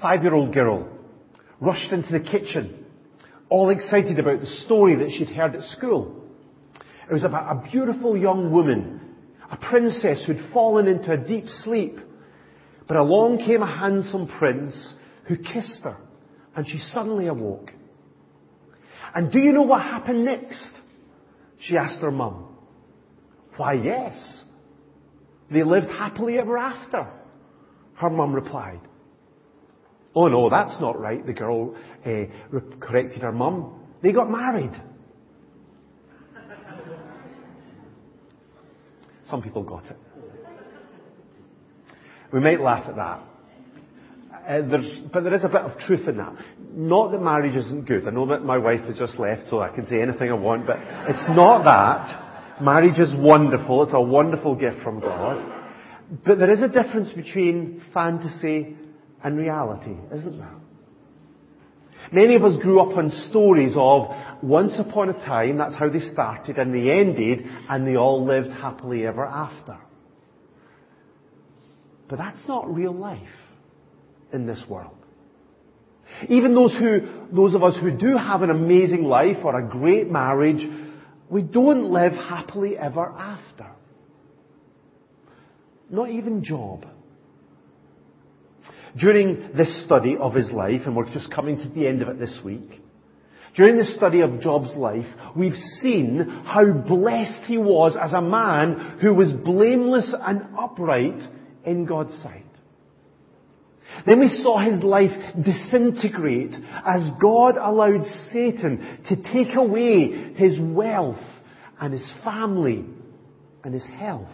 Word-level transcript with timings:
five 0.00 0.22
year 0.22 0.34
old 0.34 0.52
girl 0.54 0.88
rushed 1.60 1.92
into 1.92 2.12
the 2.12 2.20
kitchen, 2.20 2.86
all 3.48 3.70
excited 3.70 4.18
about 4.18 4.40
the 4.40 4.46
story 4.64 4.96
that 4.96 5.10
she'd 5.10 5.28
heard 5.28 5.54
at 5.54 5.62
school. 5.64 6.24
It 7.08 7.12
was 7.12 7.24
about 7.24 7.56
a 7.56 7.70
beautiful 7.70 8.16
young 8.16 8.52
woman, 8.52 9.00
a 9.50 9.56
princess 9.56 10.24
who'd 10.26 10.52
fallen 10.52 10.86
into 10.86 11.12
a 11.12 11.16
deep 11.16 11.46
sleep. 11.64 11.98
But 12.86 12.96
along 12.96 13.38
came 13.38 13.62
a 13.62 13.78
handsome 13.78 14.26
prince 14.26 14.94
who 15.26 15.36
kissed 15.36 15.80
her, 15.84 15.96
and 16.56 16.66
she 16.66 16.78
suddenly 16.92 17.26
awoke. 17.26 17.70
And 19.14 19.30
do 19.30 19.38
you 19.38 19.52
know 19.52 19.62
what 19.62 19.82
happened 19.82 20.24
next? 20.24 20.70
She 21.60 21.76
asked 21.76 22.00
her 22.00 22.10
mum. 22.10 22.46
Why, 23.56 23.74
yes. 23.74 24.44
They 25.50 25.62
lived 25.62 25.88
happily 25.88 26.38
ever 26.38 26.56
after. 26.56 27.08
Her 27.94 28.10
mum 28.10 28.34
replied. 28.34 28.80
Oh 30.14 30.26
no, 30.26 30.50
that's 30.50 30.80
not 30.80 30.98
right, 30.98 31.24
the 31.24 31.32
girl 31.32 31.76
uh, 32.04 32.24
corrected 32.80 33.22
her 33.22 33.32
mum. 33.32 33.80
They 34.02 34.12
got 34.12 34.30
married. 34.30 34.72
Some 39.28 39.42
people 39.42 39.62
got 39.62 39.86
it. 39.86 39.96
We 42.32 42.40
might 42.40 42.60
laugh 42.60 42.88
at 42.88 42.96
that. 42.96 43.20
Uh, 44.48 44.62
but 45.12 45.22
there 45.22 45.34
is 45.34 45.44
a 45.44 45.48
bit 45.48 45.60
of 45.60 45.78
truth 45.80 46.08
in 46.08 46.16
that. 46.16 46.34
Not 46.74 47.12
that 47.12 47.20
marriage 47.20 47.54
isn't 47.54 47.86
good. 47.86 48.06
I 48.08 48.10
know 48.10 48.26
that 48.26 48.44
my 48.44 48.58
wife 48.58 48.80
has 48.80 48.98
just 48.98 49.18
left, 49.18 49.48
so 49.48 49.60
I 49.60 49.68
can 49.68 49.86
say 49.86 50.02
anything 50.02 50.30
I 50.30 50.34
want, 50.34 50.66
but 50.66 50.76
it's 51.08 51.28
not 51.28 51.62
that. 51.64 52.60
Marriage 52.62 52.98
is 52.98 53.14
wonderful. 53.16 53.84
It's 53.84 53.92
a 53.94 54.00
wonderful 54.00 54.56
gift 54.56 54.82
from 54.82 55.00
God. 55.00 55.58
But 56.24 56.38
there 56.38 56.50
is 56.50 56.62
a 56.62 56.68
difference 56.68 57.12
between 57.12 57.82
fantasy 57.94 58.76
and 59.22 59.36
reality, 59.36 59.94
isn't 60.12 60.38
there? 60.38 60.54
Many 62.12 62.34
of 62.34 62.42
us 62.42 62.60
grew 62.60 62.80
up 62.80 62.96
on 62.96 63.10
stories 63.30 63.74
of 63.76 64.08
once 64.42 64.72
upon 64.78 65.10
a 65.10 65.12
time, 65.12 65.58
that's 65.58 65.74
how 65.76 65.88
they 65.88 66.00
started 66.00 66.58
and 66.58 66.74
they 66.74 66.90
ended, 66.90 67.44
and 67.68 67.86
they 67.86 67.96
all 67.96 68.24
lived 68.24 68.50
happily 68.50 69.06
ever 69.06 69.24
after. 69.24 69.78
But 72.08 72.18
that's 72.18 72.40
not 72.48 72.72
real 72.74 72.94
life 72.94 73.20
in 74.32 74.46
this 74.46 74.62
world. 74.68 74.96
Even 76.28 76.54
those 76.54 76.76
who, 76.76 77.00
those 77.32 77.54
of 77.54 77.62
us 77.62 77.76
who 77.80 77.90
do 77.92 78.16
have 78.16 78.42
an 78.42 78.50
amazing 78.50 79.04
life 79.04 79.38
or 79.44 79.58
a 79.58 79.66
great 79.66 80.10
marriage, 80.10 80.66
we 81.28 81.42
don't 81.42 81.90
live 81.90 82.12
happily 82.12 82.76
ever 82.76 83.06
after. 83.06 83.68
Not 85.88 86.10
even 86.10 86.42
Job. 86.42 86.86
During 88.98 89.50
this 89.56 89.84
study 89.84 90.16
of 90.16 90.34
his 90.34 90.50
life, 90.50 90.82
and 90.84 90.96
we're 90.96 91.12
just 91.12 91.32
coming 91.32 91.56
to 91.58 91.68
the 91.68 91.86
end 91.86 92.02
of 92.02 92.08
it 92.08 92.18
this 92.18 92.40
week, 92.44 92.80
during 93.56 93.76
the 93.76 93.84
study 93.96 94.20
of 94.20 94.40
Job's 94.40 94.74
life, 94.76 95.06
we've 95.36 95.54
seen 95.80 96.20
how 96.44 96.72
blessed 96.72 97.44
he 97.46 97.58
was 97.58 97.96
as 98.00 98.12
a 98.12 98.22
man 98.22 98.98
who 99.00 99.12
was 99.12 99.32
blameless 99.32 100.14
and 100.20 100.42
upright 100.58 101.20
in 101.64 101.84
God's 101.84 102.16
sight. 102.22 102.44
Then 104.06 104.20
we 104.20 104.28
saw 104.28 104.60
his 104.60 104.82
life 104.84 105.10
disintegrate 105.44 106.54
as 106.86 107.10
God 107.20 107.56
allowed 107.60 108.04
Satan 108.32 109.00
to 109.08 109.16
take 109.16 109.56
away 109.56 110.34
his 110.34 110.58
wealth 110.60 111.18
and 111.80 111.92
his 111.92 112.12
family 112.24 112.84
and 113.64 113.74
his 113.74 113.84
health. 113.84 114.28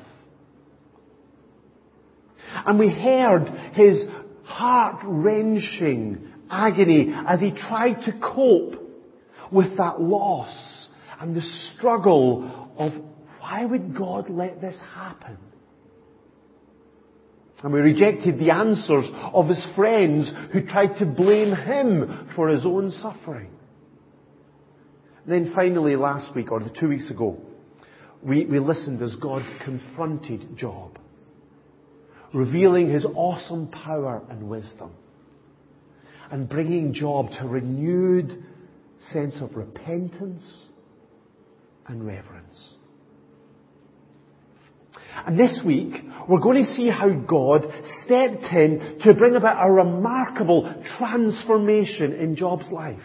And 2.66 2.78
we 2.78 2.90
heard 2.90 3.48
his 3.72 4.04
heart-wrenching 4.56 6.32
agony 6.50 7.14
as 7.14 7.40
he 7.40 7.50
tried 7.50 8.02
to 8.04 8.12
cope 8.12 8.82
with 9.52 9.76
that 9.76 10.00
loss 10.00 10.88
and 11.20 11.36
the 11.36 11.42
struggle 11.74 12.72
of 12.78 12.92
why 13.38 13.66
would 13.66 13.94
God 13.94 14.30
let 14.30 14.62
this 14.62 14.78
happen? 14.94 15.36
And 17.62 17.72
we 17.72 17.80
rejected 17.80 18.38
the 18.38 18.50
answers 18.50 19.06
of 19.34 19.48
his 19.48 19.66
friends 19.76 20.30
who 20.52 20.66
tried 20.66 20.98
to 21.00 21.06
blame 21.06 21.54
him 21.54 22.30
for 22.34 22.48
his 22.48 22.64
own 22.64 22.92
suffering. 23.02 23.50
And 25.24 25.32
then 25.32 25.52
finally 25.54 25.96
last 25.96 26.34
week 26.34 26.50
or 26.50 26.62
two 26.80 26.88
weeks 26.88 27.10
ago, 27.10 27.38
we, 28.22 28.46
we 28.46 28.58
listened 28.58 29.02
as 29.02 29.14
God 29.16 29.42
confronted 29.64 30.56
Job, 30.56 30.98
revealing 32.34 32.90
his 32.90 33.04
awesome 33.04 33.68
power 33.68 34.22
and 34.30 34.48
wisdom 34.48 34.92
and 36.30 36.48
bringing 36.48 36.92
Job 36.92 37.30
to 37.38 37.46
renewed 37.46 38.44
sense 39.12 39.34
of 39.40 39.54
repentance 39.54 40.44
and 41.86 42.06
reverence. 42.06 42.70
And 45.26 45.38
this 45.38 45.60
week, 45.64 45.94
we're 46.28 46.40
going 46.40 46.62
to 46.62 46.74
see 46.74 46.88
how 46.90 47.08
God 47.08 47.66
stepped 48.04 48.52
in 48.52 48.98
to 49.02 49.14
bring 49.14 49.34
about 49.34 49.66
a 49.66 49.70
remarkable 49.70 50.82
transformation 50.98 52.12
in 52.12 52.36
Job's 52.36 52.70
life. 52.70 52.98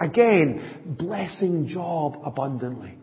Again, 0.00 0.96
blessing 0.98 1.66
Job 1.66 2.18
abundantly. 2.24 2.96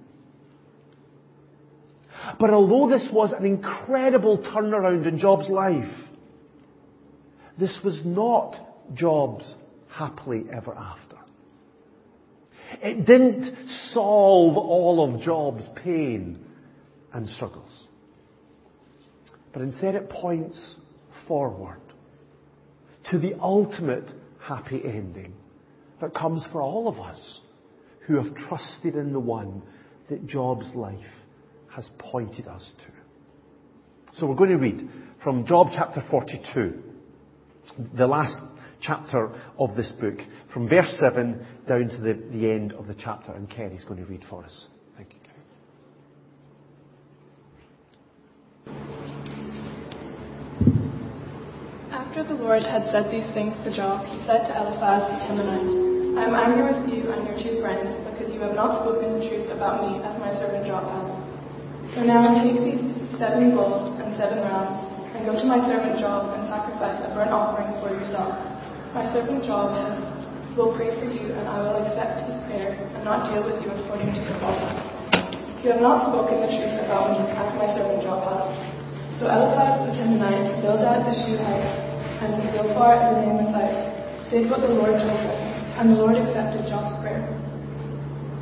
But 2.39 2.49
although 2.49 2.89
this 2.89 3.07
was 3.11 3.31
an 3.31 3.45
incredible 3.45 4.39
turnaround 4.39 5.07
in 5.07 5.19
Job's 5.19 5.49
life, 5.49 5.93
this 7.59 7.79
was 7.83 8.01
not 8.03 8.55
Job's 8.93 9.55
happily 9.89 10.45
ever 10.51 10.73
after. 10.73 11.17
It 12.81 13.05
didn't 13.05 13.69
solve 13.93 14.57
all 14.57 15.13
of 15.13 15.21
Job's 15.21 15.65
pain 15.83 16.43
and 17.13 17.29
struggles. 17.29 17.85
But 19.53 19.61
instead 19.61 19.95
it 19.95 20.09
points 20.09 20.75
forward 21.27 21.79
to 23.11 23.19
the 23.19 23.39
ultimate 23.39 24.09
happy 24.41 24.81
ending 24.83 25.33
that 26.01 26.13
comes 26.13 26.45
for 26.51 26.61
all 26.61 26.87
of 26.87 26.99
us 26.99 27.39
who 28.01 28.21
have 28.21 28.35
trusted 28.35 28.95
in 28.95 29.13
the 29.13 29.19
one 29.19 29.61
that 30.09 30.27
Job's 30.27 30.73
life 30.75 30.99
has 31.75 31.89
pointed 31.99 32.47
us 32.47 32.71
to. 32.79 34.17
So 34.17 34.25
we're 34.27 34.35
going 34.35 34.51
to 34.51 34.57
read 34.57 34.89
from 35.21 35.45
Job 35.45 35.67
chapter 35.75 36.01
42, 36.09 36.81
the 37.97 38.07
last 38.07 38.39
chapter 38.81 39.29
of 39.59 39.75
this 39.75 39.91
book, 39.99 40.15
from 40.53 40.69
verse 40.69 40.95
7 40.99 41.45
down 41.67 41.89
to 41.89 41.97
the, 41.97 42.13
the 42.31 42.49
end 42.49 42.71
of 42.73 42.87
the 42.87 42.95
chapter, 42.95 43.33
and 43.33 43.49
Kerry's 43.49 43.83
going 43.83 43.99
to 43.99 44.05
read 44.05 44.23
for 44.29 44.45
us. 44.45 44.67
Thank 44.95 45.09
you. 45.13 45.19
Kerry. 45.19 45.35
After 51.91 52.23
the 52.23 52.35
Lord 52.35 52.63
had 52.63 52.85
said 52.85 53.11
these 53.11 53.27
things 53.33 53.53
to 53.65 53.75
Job, 53.75 54.05
he 54.05 54.17
said 54.25 54.47
to 54.47 54.55
Eliphaz 54.55 55.11
the 55.11 55.17
Temanite, 55.27 56.19
I 56.19 56.23
am 56.23 56.35
angry 56.35 56.63
with 56.71 56.87
you 56.93 57.11
and 57.11 57.27
your 57.27 57.35
two 57.35 57.59
friends, 57.59 57.91
because 58.09 58.31
you 58.33 58.39
have 58.39 58.55
not 58.55 58.81
spoken 58.85 59.19
the 59.19 59.27
truth 59.27 59.51
about 59.51 59.91
me 59.91 60.01
as 60.05 60.17
my 60.21 60.31
servant 60.39 60.65
Job 60.65 60.87
has. 60.87 61.24
So 61.93 62.01
now 62.01 62.33
take 62.41 62.57
these 62.65 62.81
seven 63.21 63.53
bulls 63.53 63.93
and 64.01 64.09
seven 64.17 64.41
rams, 64.41 64.73
and 65.13 65.23
go 65.29 65.37
to 65.37 65.45
my 65.45 65.61
servant 65.69 66.01
Job 66.01 66.33
and 66.33 66.43
sacrifice 66.49 66.97
a 67.05 67.13
burnt 67.13 67.29
offering 67.29 67.71
for 67.77 67.93
yourselves. 67.93 68.41
My 68.91 69.05
servant 69.13 69.45
Job 69.45 69.71
has, 69.75 70.01
will 70.57 70.73
pray 70.73 70.91
for 70.97 71.05
you, 71.05 71.31
and 71.35 71.45
I 71.45 71.61
will 71.61 71.77
accept 71.85 72.25
his 72.25 72.35
prayer 72.49 72.73
and 72.73 73.01
not 73.05 73.29
deal 73.29 73.45
with 73.45 73.61
you 73.63 73.69
according 73.69 74.11
to 74.11 74.21
your 74.23 74.37
fault. 74.41 74.59
You 75.61 75.71
have 75.71 75.83
not 75.83 76.09
spoken 76.09 76.41
the 76.41 76.51
truth 76.51 76.77
about 76.83 77.13
me 77.13 77.21
as 77.31 77.49
my 77.55 77.69
servant 77.71 78.01
Job 78.01 78.21
has. 78.27 78.45
So 79.21 79.31
Eliphaz 79.31 79.87
the 79.87 79.93
Temanite, 79.95 80.65
Bildad 80.65 81.05
the 81.07 81.15
Shuhite, 81.15 81.69
and 82.21 82.33
Zophar 82.51 82.97
the 83.13 83.23
Naamathite 83.23 84.29
did 84.29 84.49
what 84.49 84.59
the 84.59 84.73
Lord 84.73 84.99
told 84.99 85.21
them, 85.21 85.41
and 85.79 85.93
the 85.93 85.97
Lord 86.01 86.17
accepted 86.17 86.67
Job's 86.67 86.91
prayer. 86.99 87.23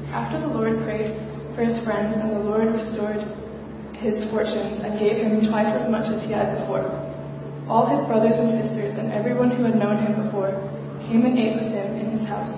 After 0.10 0.42
the 0.42 0.50
Lord 0.50 0.82
prayed 0.88 1.14
for 1.54 1.62
his 1.62 1.78
friends, 1.86 2.18
and 2.18 2.34
the 2.34 2.44
Lord 2.50 2.74
restored 2.74 3.22
his 4.00 4.18
fortunes 4.32 4.82
and 4.82 4.98
gave 4.98 5.22
him 5.22 5.44
twice 5.50 5.70
as 5.70 5.90
much 5.90 6.10
as 6.10 6.24
he 6.26 6.34
had 6.34 6.58
before. 6.62 6.86
All 7.68 7.88
his 7.88 8.04
brothers 8.10 8.36
and 8.36 8.60
sisters 8.60 8.98
and 9.00 9.14
everyone 9.14 9.52
who 9.52 9.64
had 9.64 9.76
known 9.76 10.02
him 10.02 10.26
before 10.26 10.52
came 11.08 11.24
and 11.24 11.38
ate 11.38 11.56
with 11.60 11.72
him 11.72 11.96
in 12.00 12.18
his 12.18 12.26
house. 12.28 12.54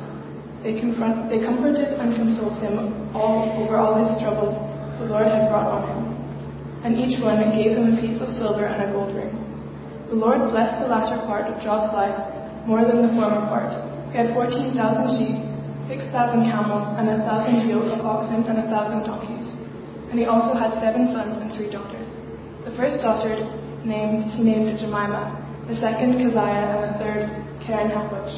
They, 0.66 0.80
confront, 0.80 1.30
they 1.30 1.46
comforted 1.46 2.02
and 2.02 2.18
consoled 2.18 2.58
him 2.58 3.14
all 3.14 3.46
over 3.62 3.78
all 3.78 4.02
his 4.02 4.18
troubles 4.18 4.58
the 4.98 5.12
Lord 5.12 5.28
had 5.28 5.52
brought 5.52 5.70
on 5.70 5.84
him. 5.86 6.02
And 6.88 6.98
each 6.98 7.22
one 7.22 7.38
gave 7.52 7.78
him 7.78 7.94
a 7.94 8.02
piece 8.02 8.18
of 8.22 8.30
silver 8.34 8.66
and 8.66 8.88
a 8.88 8.90
gold 8.94 9.14
ring. 9.14 9.34
The 10.08 10.16
Lord 10.16 10.50
blessed 10.50 10.82
the 10.82 10.88
latter 10.88 11.20
part 11.28 11.52
of 11.52 11.62
Job's 11.62 11.92
life 11.92 12.16
more 12.66 12.82
than 12.86 13.04
the 13.04 13.12
former 13.14 13.44
part. 13.50 13.74
He 14.10 14.18
had 14.18 14.34
14,000 14.34 14.74
sheep, 15.20 15.38
6,000 15.90 16.50
camels, 16.50 16.86
and 16.98 17.10
a 17.10 17.18
thousand 17.26 17.68
yoke 17.68 17.92
of 17.94 18.06
oxen 18.06 18.48
and 18.48 18.64
a 18.64 18.68
thousand 18.72 19.04
donkeys. 19.06 19.65
And 20.16 20.24
he 20.24 20.32
also 20.32 20.56
had 20.56 20.72
seven 20.80 21.12
sons 21.12 21.44
and 21.44 21.52
three 21.60 21.68
daughters. 21.68 22.08
The 22.64 22.72
first 22.80 23.04
daughter 23.04 23.36
named 23.84 24.32
he 24.32 24.48
named 24.48 24.72
Jemimah, 24.80 25.68
the 25.68 25.76
second 25.76 26.24
Keziah, 26.24 26.72
and 26.72 26.88
the 26.88 26.96
third 27.04 27.28
Keren 27.60 27.92
Happuch. 27.92 28.32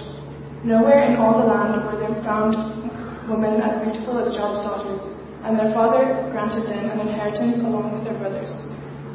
Nowhere 0.65 1.06
in 1.06 1.21
all 1.21 1.38
the 1.38 1.45
land 1.45 1.77
were 1.85 2.01
there 2.01 2.18
found 2.25 2.57
women 3.29 3.62
as 3.62 3.77
beautiful 3.85 4.18
as 4.18 4.33
Job's 4.33 4.65
daughters, 4.65 5.06
and 5.45 5.53
their 5.53 5.69
father 5.77 6.25
granted 6.33 6.65
them 6.65 6.97
an 6.97 7.06
inheritance 7.06 7.62
along 7.62 7.94
with 7.94 8.09
their 8.09 8.18
brothers. 8.18 8.50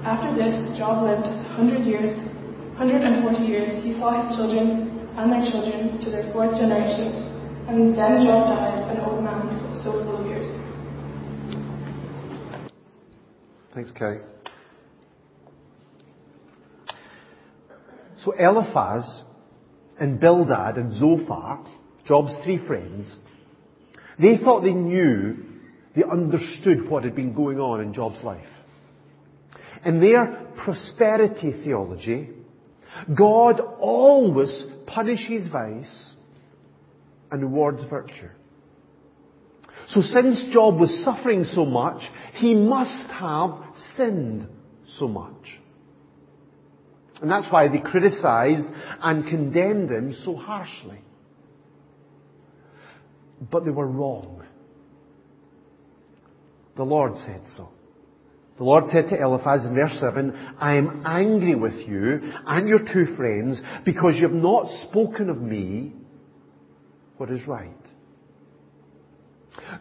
After 0.07 0.31
this, 0.31 0.55
Job 0.79 1.03
lived 1.03 1.27
hundred 1.59 1.83
years, 1.83 2.15
hundred 2.79 3.03
and 3.03 3.27
forty 3.27 3.43
years. 3.43 3.83
He 3.83 3.99
saw 3.99 4.23
his 4.23 4.39
children 4.39 5.03
and 5.19 5.35
their 5.35 5.43
children 5.51 5.99
to 5.99 6.15
their 6.15 6.31
fourth 6.31 6.55
generation, 6.55 7.27
and 7.67 7.91
then 7.91 8.23
Job 8.23 8.55
died, 8.55 8.87
an 8.87 9.03
old 9.03 9.19
man, 9.19 9.51
so 9.83 9.99
full 10.07 10.23
of 10.23 10.31
years. 10.31 10.47
Thanks, 13.75 13.91
Kay. 13.93 14.19
So 18.25 18.33
Eliphaz 18.33 19.23
and 19.99 20.21
Bildad 20.21 20.77
and 20.77 20.95
Zophar, 20.95 21.65
Job's 22.07 22.33
three 22.45 22.65
friends, 22.67 23.17
they 24.19 24.37
thought 24.37 24.63
they 24.63 24.75
knew, 24.75 25.37
they 25.97 26.03
understood 26.05 26.89
what 26.89 27.05
had 27.05 27.17
been 27.17 27.35
going 27.35 27.59
on 27.59 27.81
in 27.81 27.95
Job's 27.95 28.23
life. 28.23 28.47
In 29.85 30.01
their 30.01 30.49
prosperity 30.63 31.53
theology, 31.65 32.29
God 33.17 33.61
always 33.81 34.65
punishes 34.87 35.49
vice 35.51 36.15
and 37.31 37.43
rewards 37.43 37.83
virtue. 37.89 38.29
So 39.93 40.01
since 40.01 40.43
Job 40.53 40.81
was 40.81 41.05
suffering 41.05 41.45
so 41.53 41.67
much, 41.67 42.03
he 42.35 42.55
must 42.55 43.11
have 43.11 43.59
sinned 43.97 44.49
so 44.99 45.07
much. 45.07 45.61
And 47.21 47.31
that's 47.31 47.51
why 47.53 47.69
they 47.69 47.79
criticized 47.79 48.67
and 49.03 49.27
condemned 49.27 49.91
him 49.91 50.17
so 50.25 50.35
harshly. 50.35 50.99
But 53.51 53.65
they 53.65 53.71
were 53.71 53.87
wrong. 53.87 54.43
The 56.77 56.85
Lord 56.85 57.13
said 57.27 57.43
so. 57.57 57.69
The 58.57 58.65
Lord 58.65 58.85
said 58.93 59.11
to 59.11 59.21
Eliphaz 59.21 59.67
in 59.67 59.75
verse 59.75 59.99
7, 60.01 60.57
I 60.59 60.77
am 60.77 61.03
angry 61.05 61.55
with 61.55 61.75
you 61.87 62.33
and 62.47 62.69
your 62.69 62.79
two 62.79 63.15
friends 63.15 63.61
because 63.85 64.15
you 64.17 64.23
have 64.23 64.33
not 64.33 64.69
spoken 64.89 65.29
of 65.29 65.41
me 65.41 65.93
what 67.19 67.31
is 67.31 67.47
right. 67.47 67.82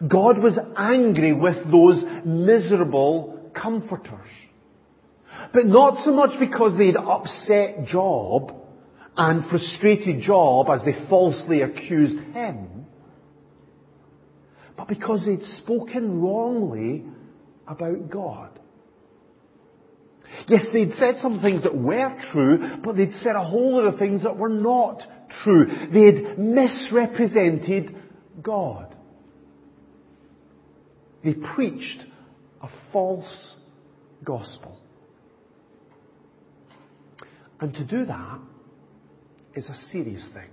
God 0.06 0.38
was 0.38 0.58
angry 0.76 1.32
with 1.32 1.56
those 1.70 2.02
miserable 2.24 3.50
comforters. 3.54 4.28
But 5.52 5.66
not 5.66 6.04
so 6.04 6.12
much 6.12 6.38
because 6.38 6.78
they'd 6.78 6.96
upset 6.96 7.86
Job 7.86 8.54
and 9.16 9.48
frustrated 9.48 10.22
Job 10.22 10.68
as 10.70 10.84
they 10.84 11.08
falsely 11.08 11.62
accused 11.62 12.18
him, 12.32 12.86
but 14.76 14.88
because 14.88 15.24
they'd 15.24 15.42
spoken 15.58 16.22
wrongly 16.22 17.04
about 17.66 18.10
God. 18.10 18.58
Yes, 20.48 20.64
they'd 20.72 20.94
said 20.94 21.16
some 21.20 21.40
things 21.40 21.62
that 21.62 21.76
were 21.76 22.18
true, 22.32 22.78
but 22.82 22.96
they'd 22.96 23.14
said 23.22 23.36
a 23.36 23.44
whole 23.44 23.76
lot 23.76 23.86
of 23.86 23.98
things 23.98 24.22
that 24.22 24.36
were 24.36 24.48
not 24.48 25.02
true. 25.44 25.66
They'd 25.92 26.38
misrepresented 26.38 27.94
God. 28.42 28.91
They 31.24 31.34
preached 31.34 32.04
a 32.60 32.68
false 32.92 33.54
gospel. 34.24 34.78
And 37.60 37.72
to 37.74 37.84
do 37.84 38.04
that 38.06 38.40
is 39.54 39.66
a 39.68 39.76
serious 39.90 40.26
thing. 40.34 40.48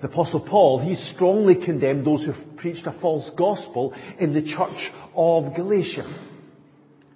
The 0.00 0.08
apostle 0.08 0.40
Paul, 0.40 0.80
he 0.80 0.96
strongly 1.14 1.54
condemned 1.54 2.06
those 2.06 2.24
who 2.24 2.32
preached 2.56 2.86
a 2.86 2.98
false 3.00 3.30
gospel 3.36 3.94
in 4.18 4.32
the 4.32 4.42
church 4.42 4.90
of 5.14 5.54
Galatia. 5.54 6.06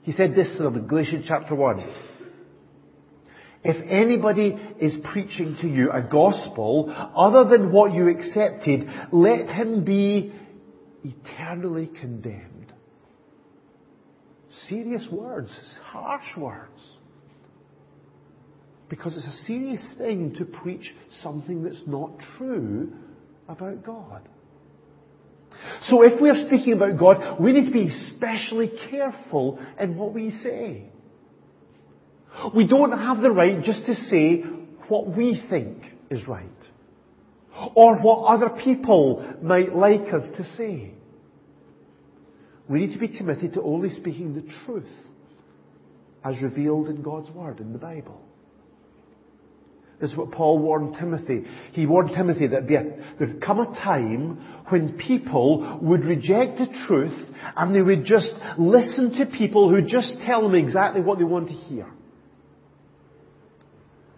He 0.02 0.12
said 0.12 0.34
this 0.34 0.54
to 0.56 0.64
them 0.64 0.76
in 0.76 0.86
Galatians 0.86 1.24
chapter 1.26 1.54
1. 1.54 1.82
If 3.64 3.82
anybody 3.88 4.58
is 4.78 4.94
preaching 5.02 5.56
to 5.62 5.66
you 5.66 5.90
a 5.90 6.02
gospel 6.02 6.92
other 7.16 7.48
than 7.48 7.72
what 7.72 7.94
you 7.94 8.08
accepted, 8.08 8.86
let 9.10 9.48
him 9.48 9.84
be 9.84 10.34
eternally 11.04 11.90
condemned. 12.00 12.72
Serious 14.68 15.06
words, 15.10 15.50
harsh 15.82 16.36
words. 16.36 16.80
Because 18.88 19.16
it's 19.16 19.26
a 19.26 19.44
serious 19.44 19.86
thing 19.98 20.34
to 20.38 20.44
preach 20.44 20.94
something 21.22 21.62
that's 21.62 21.82
not 21.86 22.12
true 22.36 22.92
about 23.48 23.84
God. 23.84 24.28
So 25.88 26.02
if 26.02 26.20
we 26.20 26.30
are 26.30 26.46
speaking 26.46 26.72
about 26.72 26.98
God, 26.98 27.40
we 27.40 27.52
need 27.52 27.66
to 27.66 27.72
be 27.72 27.88
especially 27.88 28.72
careful 28.90 29.58
in 29.78 29.96
what 29.96 30.12
we 30.12 30.30
say. 30.42 30.90
We 32.54 32.66
don't 32.66 32.92
have 32.92 33.20
the 33.20 33.30
right 33.30 33.62
just 33.62 33.86
to 33.86 33.94
say 33.94 34.42
what 34.88 35.16
we 35.16 35.42
think 35.48 35.78
is 36.10 36.26
right. 36.26 36.48
Or 37.74 37.98
what 37.98 38.26
other 38.26 38.50
people 38.50 39.24
might 39.42 39.74
like 39.74 40.12
us 40.12 40.24
to 40.36 40.44
say. 40.56 40.92
We 42.68 42.80
need 42.80 42.92
to 42.94 42.98
be 42.98 43.08
committed 43.08 43.54
to 43.54 43.62
only 43.62 43.90
speaking 43.90 44.34
the 44.34 44.44
truth 44.64 44.90
as 46.24 46.40
revealed 46.42 46.88
in 46.88 47.02
God's 47.02 47.30
Word 47.30 47.60
in 47.60 47.72
the 47.72 47.78
Bible. 47.78 48.20
This 50.00 50.10
is 50.10 50.16
what 50.16 50.32
Paul 50.32 50.58
warned 50.58 50.96
Timothy. 50.98 51.44
He 51.72 51.86
warned 51.86 52.10
Timothy 52.16 52.48
that 52.48 52.66
there'd 52.66 53.40
come 53.40 53.60
a 53.60 53.66
time 53.66 54.64
when 54.68 54.98
people 54.98 55.78
would 55.82 56.04
reject 56.04 56.58
the 56.58 56.66
truth 56.86 57.28
and 57.56 57.74
they 57.74 57.82
would 57.82 58.04
just 58.04 58.32
listen 58.58 59.12
to 59.18 59.26
people 59.26 59.70
who 59.70 59.82
just 59.82 60.14
tell 60.26 60.42
them 60.42 60.54
exactly 60.54 61.00
what 61.00 61.18
they 61.18 61.24
want 61.24 61.48
to 61.48 61.54
hear. 61.54 61.86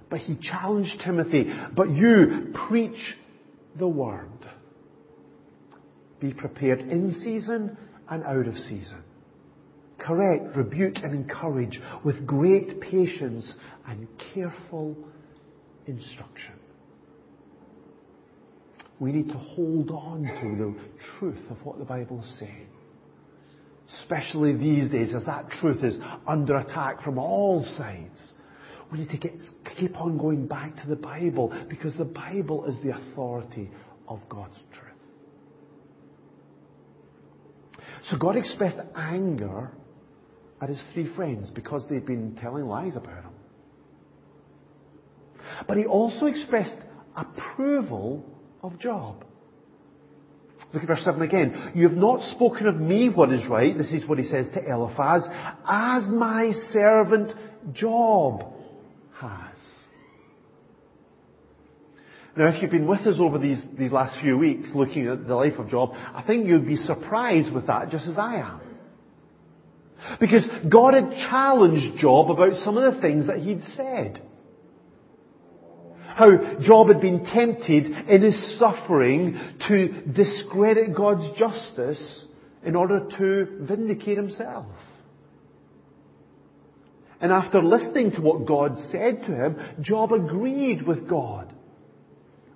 But 0.09 0.21
he 0.21 0.37
challenged 0.37 1.01
Timothy, 1.05 1.53
but 1.77 1.91
you 1.91 2.55
preach 2.69 2.97
the 3.79 3.89
word. 3.89 4.31
Be 6.21 6.33
prepared 6.33 6.81
in 6.81 7.13
season 7.23 7.77
and 8.09 8.25
out 8.25 8.47
of 8.47 8.57
season. 8.57 9.03
Correct, 9.99 10.57
rebuke 10.57 10.97
and 11.03 11.15
encourage 11.15 11.81
with 12.05 12.27
great 12.27 12.81
patience 12.81 13.53
and 13.87 14.07
careful 14.35 14.97
instruction. 15.87 16.55
We 18.99 19.13
need 19.13 19.29
to 19.29 19.39
hold 19.39 19.91
on 19.91 20.23
to 20.23 20.57
the 20.57 20.75
truth 21.19 21.51
of 21.51 21.65
what 21.65 21.79
the 21.79 21.85
Bible 21.85 22.23
is 22.23 22.39
saying. 22.39 22.69
Especially 24.01 24.55
these 24.57 24.91
days 24.91 25.15
as 25.15 25.25
that 25.27 25.51
truth 25.61 25.85
is 25.85 25.99
under 26.27 26.57
attack 26.57 27.03
from 27.03 27.19
all 27.19 27.65
sides. 27.77 28.33
We 28.93 29.01
need 29.01 29.11
to 29.11 29.19
get, 29.19 29.33
keep 29.77 30.01
on 30.01 30.17
going 30.17 30.47
back 30.47 30.81
to 30.83 30.89
the 30.89 30.97
Bible 30.97 31.53
because 31.69 31.97
the 31.97 32.05
Bible 32.05 32.67
is 32.67 32.77
the 32.83 32.97
authority 32.97 33.71
of 34.09 34.21
God's 34.29 34.57
truth. 34.73 34.93
So 38.11 38.17
God 38.17 38.37
expressed 38.37 38.79
anger 38.95 39.73
at 40.61 40.69
his 40.69 40.81
three 40.95 41.13
friends 41.15 41.51
because 41.51 41.83
they'd 41.91 42.07
been 42.07 42.37
telling 42.41 42.67
lies 42.67 42.97
about 42.97 43.25
him. 43.25 43.33
But 45.67 45.77
he 45.79 45.87
also 45.87 46.27
expressed 46.27 46.77
approval 47.17 48.25
of 48.63 48.79
Job. 48.79 49.25
Look 50.73 50.83
at 50.83 50.89
verse 50.89 51.05
7 51.05 51.23
again. 51.23 51.73
You 51.75 51.89
have 51.89 51.97
not 51.97 52.21
spoken 52.33 52.67
of 52.67 52.77
me 52.77 53.09
what 53.09 53.33
is 53.33 53.47
right. 53.49 53.77
This 53.77 53.93
is 53.93 54.07
what 54.07 54.19
he 54.19 54.25
says 54.25 54.47
to 54.55 54.65
Eliphaz. 54.65 55.27
As 55.67 56.09
my 56.09 56.53
servant 56.73 57.33
Job 57.73 58.53
has. 59.21 59.59
Now, 62.37 62.49
if 62.49 62.61
you've 62.61 62.71
been 62.71 62.87
with 62.87 63.01
us 63.01 63.17
over 63.19 63.39
these, 63.39 63.63
these 63.79 63.93
last 63.93 64.21
few 64.21 64.37
weeks 64.37 64.69
looking 64.75 65.09
at 65.09 65.27
the 65.27 65.35
life 65.35 65.59
of 65.59 65.71
Job, 65.71 65.93
I 65.95 66.23
think 66.27 66.47
you'd 66.47 66.67
be 66.67 66.77
surprised 66.77 67.53
with 67.53 67.67
that 67.69 67.91
just 67.91 68.07
as 68.07 68.19
I 68.19 68.37
am. 68.37 68.61
Because 70.21 70.45
God 70.71 70.93
had 70.93 71.11
challenged 71.31 71.99
Job 71.99 72.31
about 72.31 72.63
some 72.63 72.77
of 72.77 72.95
the 72.95 73.01
things 73.01 73.27
that 73.27 73.39
he'd 73.39 73.63
said 73.75 74.23
how 76.17 76.31
Job 76.63 76.89
had 76.89 77.03
been 77.03 77.27
tempted 77.27 77.85
in 78.09 78.23
his 78.23 78.59
suffering 78.59 79.39
to 79.69 79.89
discredit 80.15 80.95
God's 80.97 81.39
justice 81.39 82.25
in 82.65 82.75
order 82.75 83.07
to 83.19 83.67
vindicate 83.67 84.17
himself. 84.17 84.65
And 87.21 87.33
after 87.33 87.63
listening 87.63 88.13
to 88.13 88.21
what 88.21 88.47
God 88.47 88.77
said 88.91 89.23
to 89.23 89.35
him, 89.35 89.57
Job 89.81 90.13
agreed 90.13 90.87
with 90.87 91.09
God. 91.09 91.53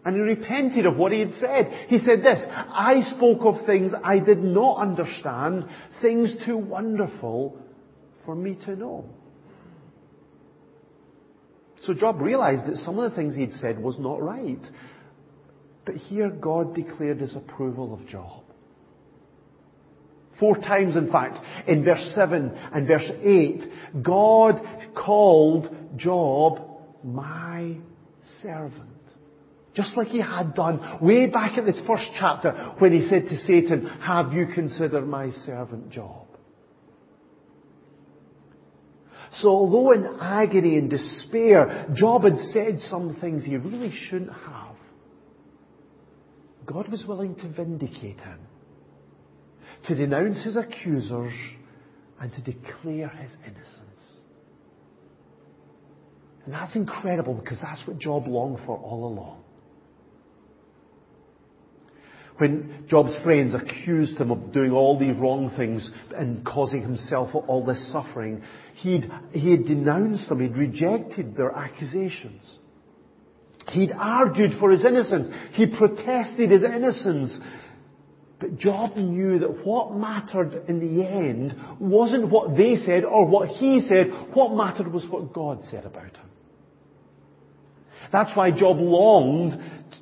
And 0.05 0.17
he 0.17 0.23
repented 0.23 0.87
of 0.87 0.97
what 0.97 1.13
he 1.13 1.21
had 1.21 1.35
said. 1.35 1.87
He 1.89 1.99
said 1.99 2.23
this, 2.23 2.41
I 2.49 3.03
spoke 3.17 3.41
of 3.43 3.67
things 3.67 3.93
I 4.03 4.19
did 4.19 4.43
not 4.43 4.79
understand, 4.79 5.67
things 6.01 6.35
too 6.47 6.57
wonderful 6.57 7.59
for 8.25 8.35
me 8.35 8.57
to 8.65 8.77
know. 8.77 9.05
So 11.85 11.95
Job 11.95 12.21
realized 12.21 12.67
that 12.67 12.77
some 12.79 12.99
of 12.99 13.11
the 13.11 13.17
things 13.17 13.37
he'd 13.37 13.55
said 13.55 13.79
was 13.79 13.99
not 13.99 14.23
right. 14.23 14.61
But 15.85 15.97
here 15.97 16.31
God 16.31 16.75
declared 16.75 17.21
his 17.21 17.35
approval 17.35 17.95
of 17.95 18.07
Job. 18.07 18.43
Four 20.41 20.57
times, 20.57 20.97
in 20.97 21.13
fact, 21.13 21.39
in 21.69 21.85
verse 21.85 22.13
7 22.15 22.51
and 22.73 22.87
verse 22.89 23.11
8, 23.23 24.03
God 24.03 24.61
called 24.97 25.69
Job 25.97 26.61
my 27.05 27.77
servant. 28.43 28.89
Just 29.75 29.97
like 29.97 30.09
he 30.09 30.21
had 30.21 30.55
done 30.55 30.99
way 31.01 31.27
back 31.29 31.57
in 31.57 31.65
the 31.65 31.73
first 31.87 32.11
chapter 32.19 32.75
when 32.79 32.93
he 32.93 33.09
said 33.09 33.29
to 33.29 33.39
Satan, 33.47 33.87
have 34.01 34.33
you 34.33 34.47
considered 34.53 35.07
my 35.07 35.31
servant 35.47 35.91
Job? 35.91 36.27
So 39.41 39.49
although 39.49 39.93
in 39.93 40.19
agony 40.21 40.77
and 40.77 40.91
despair, 40.91 41.87
Job 41.95 42.25
had 42.25 42.37
said 42.53 42.81
some 42.89 43.17
things 43.21 43.45
he 43.45 43.57
really 43.57 43.93
shouldn't 44.09 44.33
have, 44.33 44.75
God 46.67 46.89
was 46.89 47.05
willing 47.07 47.37
to 47.37 47.49
vindicate 47.49 48.19
him, 48.21 48.41
to 49.89 49.95
denounce 49.95 50.43
his 50.45 50.57
accusers, 50.57 51.33
and 52.21 52.33
to 52.33 52.41
declare 52.43 53.09
his 53.09 53.31
innocence. 53.45 53.81
And 56.45 56.55
that's 56.55 56.77
incredible 56.77 57.35
because 57.35 57.59
that's 57.61 57.87
what 57.87 57.99
Job 57.99 58.27
longed 58.27 58.59
for 58.67 58.77
all 58.77 59.07
along. 59.07 59.43
When 62.39 62.87
Job's 62.89 63.15
friends 63.23 63.55
accused 63.55 64.17
him 64.17 64.31
of 64.31 64.53
doing 64.53 64.73
all 64.73 64.99
these 64.99 65.15
wrong 65.17 65.53
things 65.59 65.91
and 66.17 66.45
causing 66.45 66.81
himself 66.81 67.35
all 67.35 67.67
this 67.67 67.93
suffering, 67.93 68.43
he'd, 68.77 69.11
he 69.33 69.51
had 69.51 69.67
denounced 69.67 70.29
them, 70.31 70.41
he'd 70.41 70.57
rejected 70.57 71.37
their 71.37 71.53
accusations. 71.53 72.43
He'd 73.69 73.93
argued 73.93 74.59
for 74.59 74.71
his 74.71 74.87
innocence. 74.87 75.29
He 75.53 75.67
protested 75.67 76.51
his 76.51 76.63
innocence. 76.63 77.39
But 78.41 78.57
Job 78.57 78.97
knew 78.97 79.39
that 79.41 79.67
what 79.67 79.95
mattered 79.95 80.65
in 80.67 80.81
the 80.81 81.07
end 81.07 81.55
wasn't 81.79 82.31
what 82.31 82.57
they 82.57 82.77
said 82.87 83.05
or 83.05 83.27
what 83.27 83.49
he 83.49 83.87
said. 83.87 84.07
What 84.33 84.55
mattered 84.55 84.91
was 84.91 85.07
what 85.09 85.35
God 85.35 85.63
said 85.71 85.85
about 85.85 86.17
him. 86.17 86.31
That's 88.11 88.35
why 88.35 88.51
Job 88.51 88.79
longed 88.81 89.53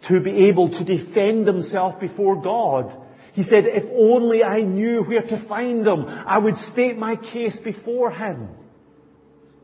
to 0.09 0.21
be 0.21 0.49
able 0.49 0.71
to 0.71 0.85
defend 0.85 1.47
himself 1.47 2.01
before 2.01 2.41
God. 2.41 2.97
He 3.33 3.43
said, 3.43 3.65
if 3.67 3.85
only 3.93 4.43
I 4.43 4.61
knew 4.63 5.03
where 5.03 5.23
to 5.23 5.47
find 5.49 5.87
him, 5.87 6.05
I 6.07 6.39
would 6.39 6.57
state 6.73 6.97
my 6.97 7.17
case 7.17 7.59
before 7.63 8.13
him. 8.13 8.49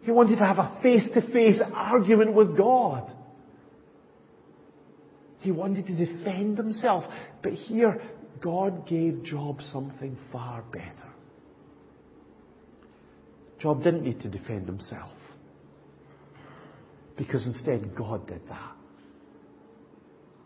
He 0.02 0.10
wanted 0.10 0.38
to 0.38 0.44
have 0.44 0.58
a 0.58 0.78
face-to-face 0.82 1.60
argument 1.72 2.34
with 2.34 2.56
God. 2.56 3.10
He 5.38 5.50
wanted 5.50 5.86
to 5.86 5.94
defend 5.94 6.58
himself. 6.58 7.04
But 7.42 7.52
here, 7.52 8.02
God 8.44 8.86
gave 8.86 9.24
Job 9.24 9.60
something 9.72 10.18
far 10.30 10.62
better. 10.70 11.08
Job 13.58 13.82
didn't 13.82 14.04
need 14.04 14.20
to 14.20 14.28
defend 14.28 14.66
himself. 14.66 15.12
Because 17.16 17.46
instead, 17.46 17.96
God 17.96 18.26
did 18.28 18.42
that. 18.50 18.72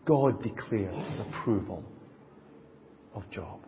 God 0.05 0.41
declared 0.41 0.93
his 1.09 1.19
approval 1.19 1.83
of 3.13 3.29
Job. 3.31 3.59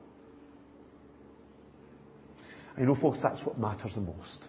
I 2.77 2.83
know, 2.83 2.95
folks, 2.95 3.19
that's 3.21 3.39
what 3.45 3.59
matters 3.59 3.91
the 3.95 4.01
most. 4.01 4.39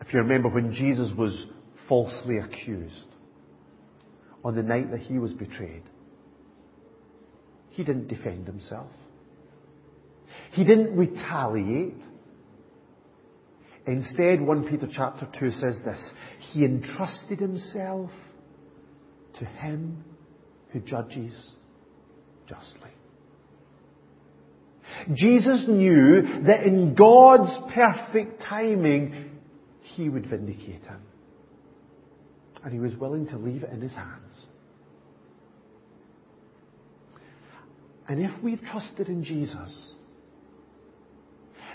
If 0.00 0.12
you 0.12 0.20
remember 0.20 0.48
when 0.48 0.72
Jesus 0.72 1.10
was 1.18 1.46
falsely 1.88 2.38
accused, 2.38 3.08
on 4.44 4.54
the 4.54 4.62
night 4.62 4.92
that 4.92 5.00
he 5.00 5.18
was 5.18 5.32
betrayed. 5.32 5.82
He 7.74 7.84
didn't 7.84 8.08
defend 8.08 8.46
himself. 8.46 8.90
He 10.52 10.64
didn't 10.64 10.96
retaliate. 10.96 11.94
Instead, 13.86 14.40
1 14.40 14.68
Peter 14.68 14.88
chapter 14.90 15.28
2 15.38 15.50
says 15.50 15.76
this, 15.84 16.10
He 16.52 16.64
entrusted 16.64 17.38
himself 17.38 18.10
to 19.38 19.44
him 19.44 20.04
who 20.70 20.80
judges 20.80 21.34
justly. 22.48 22.90
Jesus 25.12 25.66
knew 25.68 26.22
that 26.46 26.64
in 26.64 26.94
God's 26.94 27.72
perfect 27.74 28.40
timing, 28.42 29.30
He 29.82 30.08
would 30.08 30.26
vindicate 30.26 30.82
him 30.82 31.00
and 32.64 32.72
he 32.72 32.80
was 32.80 32.94
willing 32.96 33.26
to 33.28 33.36
leave 33.36 33.62
it 33.62 33.70
in 33.70 33.80
his 33.80 33.92
hands. 33.92 34.46
And 38.08 38.20
if 38.20 38.30
we've 38.42 38.60
trusted 38.60 39.08
in 39.08 39.24
Jesus, 39.24 39.92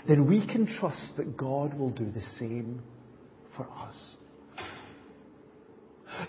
then 0.08 0.26
we 0.26 0.46
can 0.46 0.66
trust 0.78 1.16
that 1.16 1.36
God 1.36 1.74
will 1.78 1.90
do 1.90 2.10
the 2.10 2.22
same 2.38 2.82
for 3.56 3.64
us. 3.64 3.96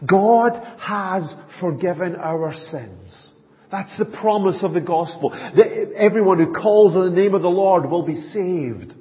God 0.08 0.54
has 0.80 1.32
forgiven 1.60 2.16
our 2.16 2.54
sins. 2.72 3.30
That's 3.72 3.98
the 3.98 4.06
promise 4.06 4.58
of 4.64 4.74
the 4.74 4.82
gospel. 4.82 5.30
That 5.30 5.94
everyone 5.98 6.40
who 6.40 6.54
calls 6.54 6.96
on 6.96 7.14
the 7.14 7.22
name 7.22 7.34
of 7.34 7.42
the 7.42 7.48
Lord 7.48 7.90
will 7.90 8.06
be 8.06 8.22
saved. 8.22 8.94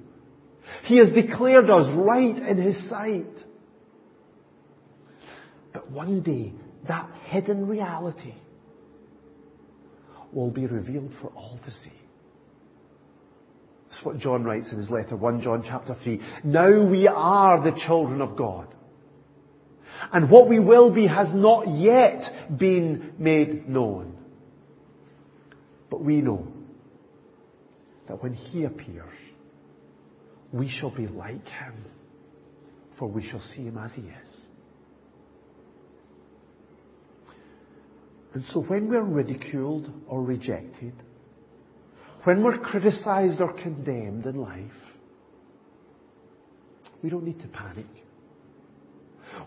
He 0.84 0.98
has 0.98 1.12
declared 1.12 1.68
us 1.70 1.92
right 1.96 2.36
in 2.36 2.62
His 2.62 2.88
sight. 2.88 3.26
But 5.72 5.90
one 5.90 6.22
day, 6.22 6.52
that 6.88 7.08
hidden 7.26 7.66
reality 7.66 8.34
will 10.32 10.50
be 10.50 10.66
revealed 10.66 11.12
for 11.20 11.28
all 11.28 11.58
to 11.64 11.70
see. 11.70 11.92
That's 13.90 14.04
what 14.04 14.18
John 14.18 14.44
writes 14.44 14.70
in 14.70 14.78
his 14.78 14.90
letter, 14.90 15.16
1 15.16 15.42
John 15.42 15.64
chapter 15.66 15.96
3. 16.04 16.20
Now 16.44 16.84
we 16.84 17.08
are 17.08 17.62
the 17.62 17.78
children 17.86 18.20
of 18.20 18.36
God. 18.36 18.68
And 20.12 20.30
what 20.30 20.48
we 20.48 20.58
will 20.58 20.92
be 20.92 21.06
has 21.06 21.28
not 21.32 21.68
yet 21.68 22.56
been 22.56 23.12
made 23.18 23.68
known. 23.68 24.16
But 25.90 26.02
we 26.02 26.16
know 26.16 26.46
that 28.08 28.22
when 28.22 28.34
He 28.34 28.64
appears, 28.64 29.12
we 30.52 30.68
shall 30.68 30.90
be 30.90 31.06
like 31.06 31.44
Him, 31.46 31.84
for 32.98 33.08
we 33.08 33.28
shall 33.28 33.42
see 33.54 33.62
Him 33.62 33.78
as 33.78 33.92
He 33.92 34.02
is. 34.02 34.29
And 38.34 38.44
so 38.52 38.60
when 38.60 38.88
we're 38.88 39.02
ridiculed 39.02 39.90
or 40.06 40.22
rejected, 40.22 40.94
when 42.24 42.42
we're 42.42 42.58
criticized 42.58 43.40
or 43.40 43.52
condemned 43.52 44.26
in 44.26 44.36
life, 44.36 44.70
we 47.02 47.10
don't 47.10 47.24
need 47.24 47.40
to 47.40 47.48
panic. 47.48 47.86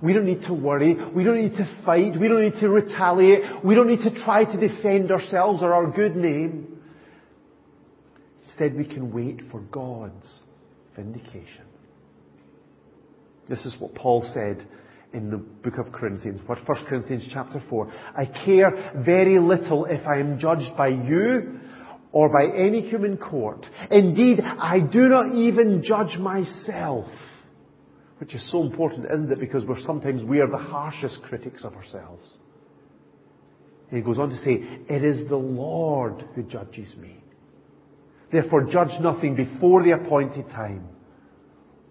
We 0.01 0.13
don't 0.13 0.25
need 0.25 0.41
to 0.47 0.53
worry. 0.53 0.95
We 1.13 1.23
don't 1.23 1.39
need 1.39 1.55
to 1.57 1.81
fight. 1.85 2.19
We 2.19 2.27
don't 2.27 2.41
need 2.41 2.59
to 2.61 2.69
retaliate. 2.69 3.63
We 3.63 3.75
don't 3.75 3.87
need 3.87 4.01
to 4.01 4.23
try 4.23 4.43
to 4.43 4.59
defend 4.59 5.11
ourselves 5.11 5.61
or 5.61 5.73
our 5.73 5.89
good 5.89 6.15
name. 6.15 6.79
Instead, 8.45 8.75
we 8.75 8.85
can 8.85 9.13
wait 9.13 9.41
for 9.51 9.59
God's 9.59 10.39
vindication. 10.95 11.65
This 13.49 13.65
is 13.65 13.75
what 13.79 13.93
Paul 13.93 14.29
said 14.33 14.65
in 15.13 15.29
the 15.29 15.37
book 15.37 15.77
of 15.77 15.91
Corinthians, 15.91 16.41
1 16.45 16.65
Corinthians 16.87 17.27
chapter 17.31 17.63
4. 17.69 17.93
I 18.17 18.25
care 18.25 18.91
very 19.05 19.39
little 19.39 19.85
if 19.85 20.05
I 20.07 20.19
am 20.19 20.39
judged 20.39 20.75
by 20.75 20.87
you 20.87 21.59
or 22.11 22.29
by 22.29 22.55
any 22.55 22.81
human 22.81 23.17
court. 23.17 23.65
Indeed, 23.91 24.41
I 24.41 24.79
do 24.79 25.07
not 25.09 25.33
even 25.33 25.83
judge 25.83 26.17
myself. 26.17 27.07
Which 28.17 28.33
is 28.33 28.51
so 28.51 28.63
important, 28.63 29.05
isn't 29.11 29.31
it? 29.31 29.39
Because 29.39 29.65
we're 29.65 29.81
sometimes, 29.81 30.23
we 30.23 30.39
are 30.39 30.49
the 30.49 30.57
harshest 30.57 31.21
critics 31.23 31.63
of 31.63 31.75
ourselves. 31.75 32.27
And 33.89 33.97
he 33.97 34.03
goes 34.03 34.17
on 34.17 34.29
to 34.29 34.37
say, 34.37 34.63
it 34.89 35.03
is 35.03 35.27
the 35.29 35.35
Lord 35.35 36.25
who 36.33 36.43
judges 36.43 36.95
me. 36.95 37.17
Therefore 38.31 38.63
judge 38.63 38.99
nothing 38.99 39.35
before 39.35 39.83
the 39.83 39.91
appointed 39.91 40.49
time. 40.49 40.87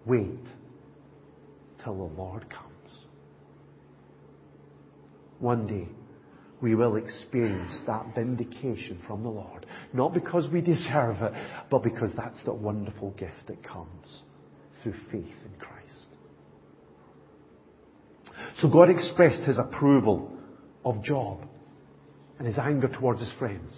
Wait 0.05 0.43
till 1.83 1.95
the 1.95 2.21
Lord 2.21 2.49
comes. 2.49 2.73
One 5.43 5.67
day, 5.67 5.89
we 6.61 6.73
will 6.73 6.95
experience 6.95 7.77
that 7.85 8.15
vindication 8.15 9.01
from 9.05 9.23
the 9.23 9.29
Lord. 9.29 9.65
Not 9.91 10.13
because 10.13 10.47
we 10.49 10.61
deserve 10.61 11.17
it, 11.21 11.33
but 11.69 11.83
because 11.83 12.11
that's 12.15 12.41
the 12.45 12.53
wonderful 12.53 13.11
gift 13.11 13.47
that 13.47 13.61
comes 13.61 14.21
through 14.81 14.93
faith 15.11 15.35
in 15.45 15.51
Christ. 15.59 16.07
So 18.61 18.69
God 18.69 18.89
expressed 18.89 19.43
his 19.43 19.57
approval 19.57 20.31
of 20.85 21.03
Job 21.03 21.45
and 22.39 22.47
his 22.47 22.57
anger 22.57 22.87
towards 22.87 23.19
his 23.19 23.33
friends. 23.37 23.77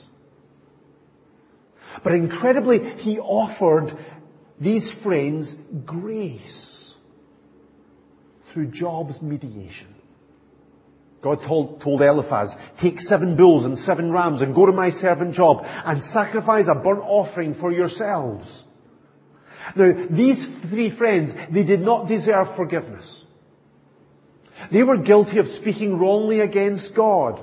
But 2.03 2.13
incredibly, 2.13 2.77
he 2.99 3.17
offered 3.17 3.97
these 4.61 4.87
friends 5.01 5.51
grace. 5.83 6.93
through 8.53 8.67
Job's 8.67 9.19
mediation. 9.23 9.94
God 11.25 11.39
told, 11.47 11.81
told 11.81 12.03
Eliphaz, 12.03 12.51
take 12.79 12.99
seven 12.99 13.35
bulls 13.35 13.65
and 13.65 13.79
seven 13.79 14.11
rams 14.11 14.43
and 14.43 14.53
go 14.53 14.67
to 14.67 14.71
my 14.71 14.91
servant 14.91 15.33
Job 15.33 15.57
and 15.63 16.03
sacrifice 16.13 16.67
a 16.69 16.75
burnt 16.75 17.01
offering 17.01 17.55
for 17.55 17.71
yourselves. 17.71 18.63
Now, 19.75 20.05
these 20.11 20.45
three 20.69 20.95
friends, 20.95 21.31
they 21.51 21.63
did 21.63 21.79
not 21.79 22.07
deserve 22.07 22.55
forgiveness. 22.55 23.23
They 24.71 24.83
were 24.83 24.97
guilty 24.97 25.39
of 25.39 25.47
speaking 25.59 25.97
wrongly 25.97 26.41
against 26.41 26.93
God. 26.95 27.41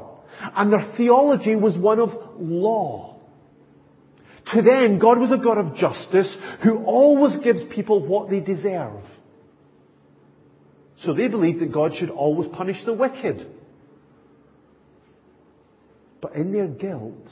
And 0.55 0.73
their 0.73 0.93
theology 0.97 1.57
was 1.57 1.77
one 1.77 1.99
of 1.99 2.11
law. 2.39 3.17
To 4.55 4.63
them, 4.63 5.01
God 5.01 5.19
was 5.19 5.33
a 5.33 5.43
God 5.43 5.59
of 5.59 5.75
justice 5.75 6.37
who 6.63 6.85
always 6.85 7.37
gives 7.43 7.63
people 7.75 8.07
what 8.07 8.31
they 8.31 8.39
deserve. 8.39 9.03
So 11.01 11.15
they 11.15 11.27
believed 11.27 11.63
that 11.63 11.73
God 11.73 11.97
should 11.97 12.11
always 12.11 12.49
punish 12.53 12.77
the 12.85 12.93
wicked. 12.93 13.45
But 16.23 16.37
in 16.37 16.53
their 16.53 16.69
guilt, 16.69 17.27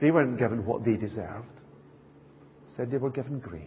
they 0.00 0.10
weren't 0.10 0.38
given 0.38 0.66
what 0.66 0.84
they 0.84 0.96
deserved. 0.96 1.46
Instead, 2.66 2.90
they 2.90 2.98
were 2.98 3.10
given 3.10 3.38
grace. 3.38 3.62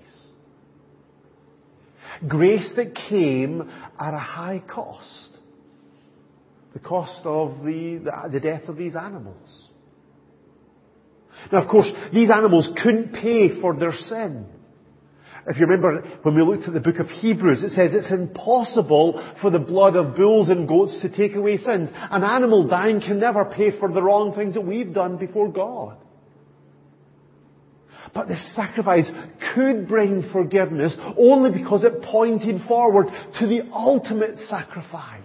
Grace 2.28 2.70
that 2.76 2.94
came 2.94 3.72
at 4.00 4.14
a 4.14 4.20
high 4.20 4.62
cost. 4.68 5.30
The 6.74 6.80
cost 6.80 7.26
of 7.26 7.64
the, 7.64 8.02
the, 8.04 8.30
the 8.34 8.40
death 8.40 8.68
of 8.68 8.78
these 8.78 8.96
animals. 8.96 9.68
Now, 11.52 11.64
of 11.64 11.70
course, 11.70 11.88
these 12.14 12.30
animals 12.30 12.70
couldn't 12.84 13.14
pay 13.14 13.60
for 13.60 13.76
their 13.76 13.94
sin. 13.94 14.46
If 15.48 15.58
you 15.58 15.66
remember 15.66 16.02
when 16.22 16.36
we 16.36 16.44
looked 16.44 16.68
at 16.68 16.74
the 16.74 16.80
book 16.80 17.00
of 17.00 17.08
Hebrews, 17.08 17.64
it 17.64 17.70
says 17.70 17.94
it's 17.94 18.12
impossible 18.12 19.36
for 19.42 19.50
the 19.50 19.60
blood 19.60 19.96
of 19.96 20.16
bulls 20.16 20.50
and 20.50 20.68
goats 20.68 21.00
to 21.02 21.10
take 21.10 21.36
away 21.36 21.58
sins. 21.58 21.90
An 21.94 22.24
animal 22.24 22.68
dying 22.68 23.02
can 23.02 23.20
never 23.20 23.46
pay 23.46 23.78
for 23.80 23.92
the 23.92 24.04
wrong 24.04 24.36
things 24.36 24.54
that 24.54 24.62
we've 24.62 24.94
done 24.94 25.18
before 25.18 25.52
God. 25.52 25.98
But 28.14 28.28
the 28.28 28.38
sacrifice 28.56 29.10
could 29.56 29.88
bring 29.88 30.30
forgiveness 30.32 30.96
only 31.18 31.58
because 31.58 31.84
it 31.84 32.04
pointed 32.04 32.62
forward 32.68 33.08
to 33.40 33.48
the 33.48 33.62
ultimate 33.74 34.38
sacrifice. 34.50 35.22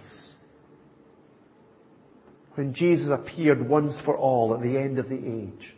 When 2.55 2.73
Jesus 2.73 3.09
appeared 3.11 3.67
once 3.69 3.93
for 4.03 4.17
all 4.17 4.55
at 4.55 4.61
the 4.61 4.79
end 4.79 4.97
of 4.97 5.09
the 5.09 5.15
age 5.15 5.75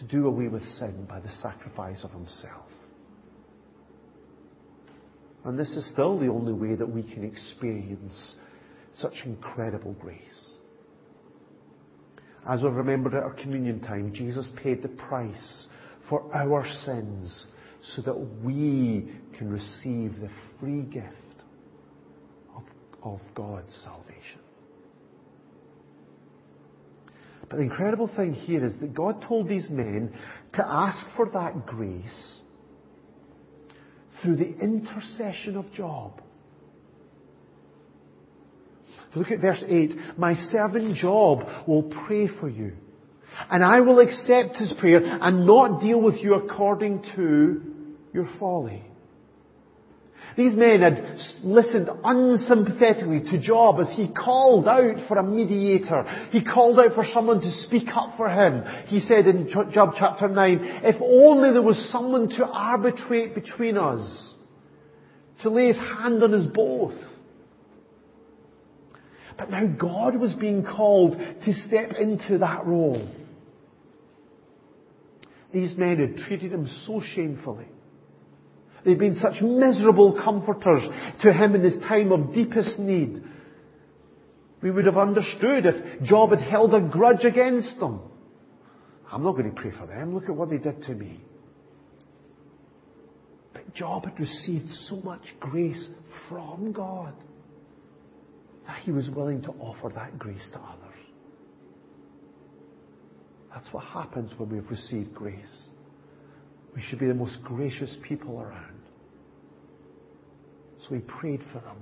to 0.00 0.04
do 0.04 0.26
away 0.26 0.48
with 0.48 0.64
sin 0.64 1.06
by 1.08 1.20
the 1.20 1.30
sacrifice 1.30 2.02
of 2.02 2.10
himself. 2.10 2.64
And 5.44 5.58
this 5.58 5.70
is 5.70 5.88
still 5.90 6.18
the 6.18 6.28
only 6.28 6.52
way 6.52 6.74
that 6.74 6.88
we 6.88 7.02
can 7.02 7.24
experience 7.24 8.34
such 8.96 9.12
incredible 9.24 9.92
grace. 9.94 10.50
As 12.48 12.62
we've 12.62 12.72
remembered 12.72 13.14
at 13.14 13.22
our 13.22 13.34
communion 13.34 13.80
time, 13.80 14.12
Jesus 14.12 14.48
paid 14.62 14.82
the 14.82 14.88
price 14.88 15.66
for 16.08 16.34
our 16.34 16.66
sins 16.84 17.46
so 17.94 18.02
that 18.02 18.18
we 18.42 19.10
can 19.36 19.50
receive 19.50 20.18
the 20.20 20.30
free 20.60 20.82
gift 20.82 21.06
of, 22.56 22.62
of 23.02 23.20
God's 23.34 23.74
salvation. 23.82 24.40
But 27.48 27.56
the 27.56 27.62
incredible 27.62 28.10
thing 28.14 28.32
here 28.32 28.64
is 28.64 28.72
that 28.80 28.94
God 28.94 29.22
told 29.28 29.48
these 29.48 29.68
men 29.68 30.14
to 30.54 30.66
ask 30.66 31.06
for 31.16 31.28
that 31.30 31.66
grace 31.66 32.38
through 34.24 34.36
the 34.36 34.58
intercession 34.58 35.56
of 35.56 35.70
Job. 35.72 36.20
Look 39.14 39.30
at 39.30 39.40
verse 39.40 39.62
8. 39.66 40.18
My 40.18 40.34
servant 40.50 40.96
Job 40.96 41.68
will 41.68 41.84
pray 42.06 42.28
for 42.40 42.48
you. 42.48 42.72
And 43.50 43.62
I 43.62 43.80
will 43.80 44.00
accept 44.00 44.56
his 44.56 44.72
prayer 44.80 45.00
and 45.04 45.46
not 45.46 45.80
deal 45.80 46.00
with 46.00 46.16
you 46.16 46.34
according 46.34 47.04
to 47.16 47.62
your 48.12 48.28
folly. 48.38 48.82
These 50.36 50.54
men 50.56 50.80
had 50.80 51.16
listened 51.44 51.88
unsympathetically 52.02 53.20
to 53.30 53.38
Job 53.40 53.78
as 53.80 53.92
he 53.94 54.08
called 54.12 54.66
out 54.66 55.06
for 55.06 55.16
a 55.16 55.22
mediator. 55.22 56.02
He 56.30 56.42
called 56.42 56.80
out 56.80 56.94
for 56.94 57.04
someone 57.12 57.40
to 57.40 57.50
speak 57.62 57.88
up 57.94 58.16
for 58.16 58.28
him. 58.28 58.64
He 58.86 58.98
said 59.00 59.26
in 59.28 59.48
Job 59.48 59.94
chapter 59.96 60.28
9, 60.28 60.58
if 60.82 60.96
only 61.00 61.52
there 61.52 61.62
was 61.62 61.88
someone 61.92 62.28
to 62.30 62.44
arbitrate 62.44 63.34
between 63.34 63.78
us, 63.78 64.32
to 65.42 65.50
lay 65.50 65.68
his 65.68 65.76
hand 65.76 66.22
on 66.22 66.34
us 66.34 66.46
both. 66.52 66.94
But 69.36 69.50
now 69.50 69.66
God 69.66 70.16
was 70.16 70.34
being 70.34 70.64
called 70.64 71.16
to 71.18 71.54
step 71.66 71.92
into 71.98 72.38
that 72.38 72.66
role. 72.66 73.08
These 75.52 75.76
men 75.76 75.98
had 75.98 76.16
treated 76.16 76.52
him 76.52 76.68
so 76.86 77.00
shamefully. 77.00 77.66
They've 78.84 78.98
been 78.98 79.16
such 79.16 79.40
miserable 79.40 80.20
comforters 80.22 80.82
to 81.22 81.32
him 81.32 81.54
in 81.54 81.62
his 81.62 81.76
time 81.82 82.12
of 82.12 82.34
deepest 82.34 82.78
need. 82.78 83.22
We 84.62 84.70
would 84.70 84.86
have 84.86 84.98
understood 84.98 85.66
if 85.66 86.02
Job 86.02 86.30
had 86.30 86.40
held 86.40 86.74
a 86.74 86.80
grudge 86.80 87.24
against 87.24 87.78
them. 87.80 88.00
I'm 89.10 89.22
not 89.22 89.32
going 89.32 89.54
to 89.54 89.60
pray 89.60 89.70
for 89.78 89.86
them. 89.86 90.14
Look 90.14 90.24
at 90.24 90.34
what 90.34 90.50
they 90.50 90.58
did 90.58 90.82
to 90.82 90.94
me. 90.94 91.20
But 93.52 93.74
Job 93.74 94.04
had 94.04 94.18
received 94.18 94.68
so 94.88 94.96
much 94.96 95.22
grace 95.40 95.88
from 96.28 96.72
God 96.72 97.14
that 98.66 98.78
he 98.82 98.90
was 98.90 99.08
willing 99.10 99.42
to 99.42 99.50
offer 99.60 99.90
that 99.94 100.18
grace 100.18 100.46
to 100.52 100.58
others. 100.58 100.80
That's 103.54 103.72
what 103.72 103.84
happens 103.84 104.32
when 104.36 104.50
we've 104.50 104.68
received 104.68 105.14
grace. 105.14 105.68
We 106.74 106.82
should 106.82 106.98
be 106.98 107.06
the 107.06 107.14
most 107.14 107.42
gracious 107.44 107.96
people 108.02 108.40
around. 108.40 108.80
So 110.86 110.94
he 110.94 111.00
prayed 111.00 111.40
for 111.52 111.60
them, 111.60 111.76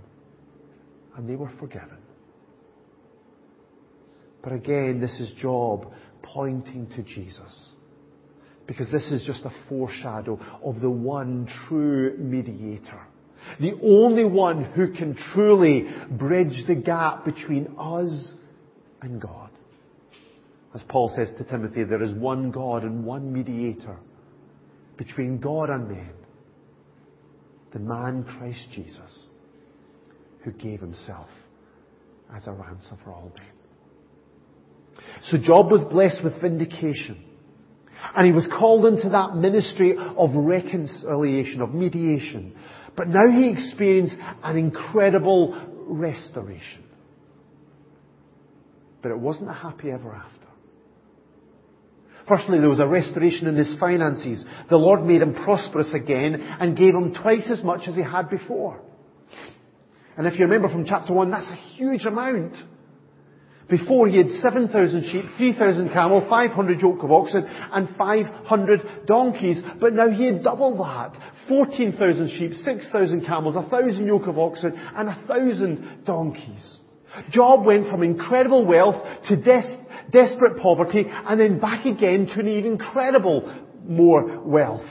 and 1.16 1.28
they 1.28 1.35
were 1.35 1.50
forgiven. 1.59 1.98
But 4.42 4.52
again, 4.52 5.00
this 5.00 5.18
is 5.18 5.33
Job 5.40 5.92
pointing 6.22 6.88
to 6.96 7.02
Jesus. 7.02 7.68
Because 8.66 8.90
this 8.90 9.11
is 9.11 9.24
just 9.24 9.44
a 9.44 9.52
foreshadow 9.68 10.38
of 10.64 10.81
the 10.81 10.90
one 10.90 11.48
true 11.66 12.16
mediator. 12.18 13.00
The 13.61 13.78
only 13.83 14.24
one 14.24 14.64
who 14.64 14.92
can 14.92 15.16
truly 15.33 15.87
bridge 16.11 16.64
the 16.68 16.76
gap 16.76 17.24
between 17.24 17.74
us 17.78 18.35
and 19.00 19.20
God. 19.20 19.50
As 20.74 20.83
Paul 20.88 21.12
says 21.16 21.28
to 21.38 21.44
Timothy, 21.44 21.85
there 21.85 22.02
is 22.02 22.14
one 22.14 22.50
God 22.50 22.85
and 22.85 23.05
one 23.05 23.33
mediator 23.33 23.98
between 25.05 25.38
God 25.38 25.69
and 25.71 25.88
man, 25.88 26.15
the 27.73 27.79
man 27.81 28.25
Christ 28.25 28.69
Jesus, 28.73 29.27
who 30.45 30.53
gave 30.53 30.81
himself 30.81 31.29
as 32.35 32.47
a 32.47 32.53
ransom 32.53 32.99
for 33.03 33.12
all 33.12 33.33
men. 33.37 33.47
So 35.25 35.38
Job 35.38 35.71
was 35.71 35.83
blessed 35.91 36.23
with 36.23 36.41
vindication. 36.41 37.25
And 38.15 38.27
he 38.27 38.33
was 38.33 38.47
called 38.59 38.85
into 38.87 39.09
that 39.09 39.37
ministry 39.37 39.97
of 39.97 40.35
reconciliation, 40.35 41.62
of 41.62 41.75
mediation. 41.75 42.55
But 42.97 43.09
now 43.09 43.29
he 43.31 43.51
experienced 43.51 44.17
an 44.43 44.57
incredible 44.57 45.57
restoration. 45.88 46.85
But 49.03 49.12
it 49.12 49.19
wasn't 49.19 49.51
a 49.51 49.55
happy 49.55 49.91
ever 49.91 50.15
after. 50.15 50.41
Firstly, 52.29 52.59
there 52.59 52.69
was 52.69 52.81
a 52.81 52.87
restoration 52.87 53.49
in 53.49 53.57
his 53.57 53.75
finances. 53.79 54.45
The 54.71 54.77
Lord 54.77 55.05
made 55.05 55.23
him 55.23 55.35
prosperous 55.35 55.93
again 55.93 56.41
and 56.41 56.77
gave 56.77 56.95
him 56.95 57.15
twice 57.15 57.51
as 57.51 57.63
much 57.65 57.89
as 57.89 57.97
he 57.97 58.03
had 58.03 58.31
before. 58.31 58.81
And 60.17 60.27
if 60.27 60.39
you 60.39 60.45
remember 60.45 60.69
from 60.69 60.85
chapter 60.85 61.13
1, 61.13 61.31
that's 61.31 61.49
a 61.49 61.77
huge 61.77 62.05
amount. 62.05 62.55
Before 63.69 64.07
he 64.07 64.19
had 64.19 64.31
7,000 64.43 65.05
sheep, 65.11 65.25
3,000 65.39 65.89
camel, 65.91 66.27
500 66.29 66.81
yoke 66.81 67.03
of 67.03 67.11
oxen, 67.11 67.47
and 67.47 67.89
500 67.97 69.07
donkeys. 69.07 69.63
But 69.81 69.95
now 69.95 70.11
he 70.11 70.27
had 70.27 70.43
double 70.43 70.77
that. 70.85 71.17
14,000 71.49 72.29
sheep, 72.39 72.53
6,000 72.53 73.25
camels, 73.25 73.55
1,000 73.55 74.07
yoke 74.07 74.27
of 74.27 74.39
oxen, 74.39 74.79
and 74.95 75.09
1,000 75.09 76.05
donkeys. 76.05 76.79
Job 77.31 77.65
went 77.65 77.91
from 77.91 78.03
incredible 78.03 78.67
wealth 78.67 78.97
to 79.29 79.37
des- 79.37 79.77
desperate 80.11 80.59
poverty, 80.59 81.07
and 81.09 81.41
then 81.41 81.59
back 81.59 81.87
again 81.87 82.27
to 82.27 82.41
an 82.41 82.49
even 82.49 82.73
incredible 82.73 83.53
more 83.87 84.41
wealth. 84.41 84.88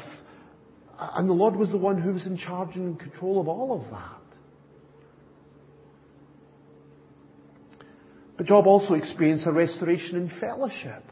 And 0.99 1.27
the 1.27 1.33
Lord 1.33 1.55
was 1.55 1.69
the 1.69 1.77
one 1.77 1.99
who 1.99 2.13
was 2.13 2.25
in 2.25 2.37
charge 2.37 2.75
and 2.75 2.89
in 2.89 2.95
control 2.95 3.41
of 3.41 3.47
all 3.47 3.81
of 3.81 3.91
that. 3.91 4.17
But 8.37 8.45
Job 8.45 8.67
also 8.67 8.93
experienced 8.93 9.45
a 9.45 9.51
restoration 9.51 10.15
in 10.17 10.31
fellowship. 10.39 11.03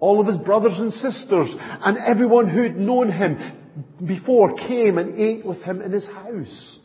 All 0.00 0.20
of 0.20 0.26
his 0.26 0.38
brothers 0.38 0.78
and 0.78 0.92
sisters 0.92 1.48
and 1.58 1.98
everyone 1.98 2.48
who 2.48 2.62
had 2.62 2.76
known 2.76 3.10
him 3.10 3.38
before 4.06 4.54
came 4.54 4.98
and 4.98 5.18
ate 5.18 5.44
with 5.44 5.62
him 5.62 5.82
in 5.82 5.92
his 5.92 6.06
house. 6.06 6.78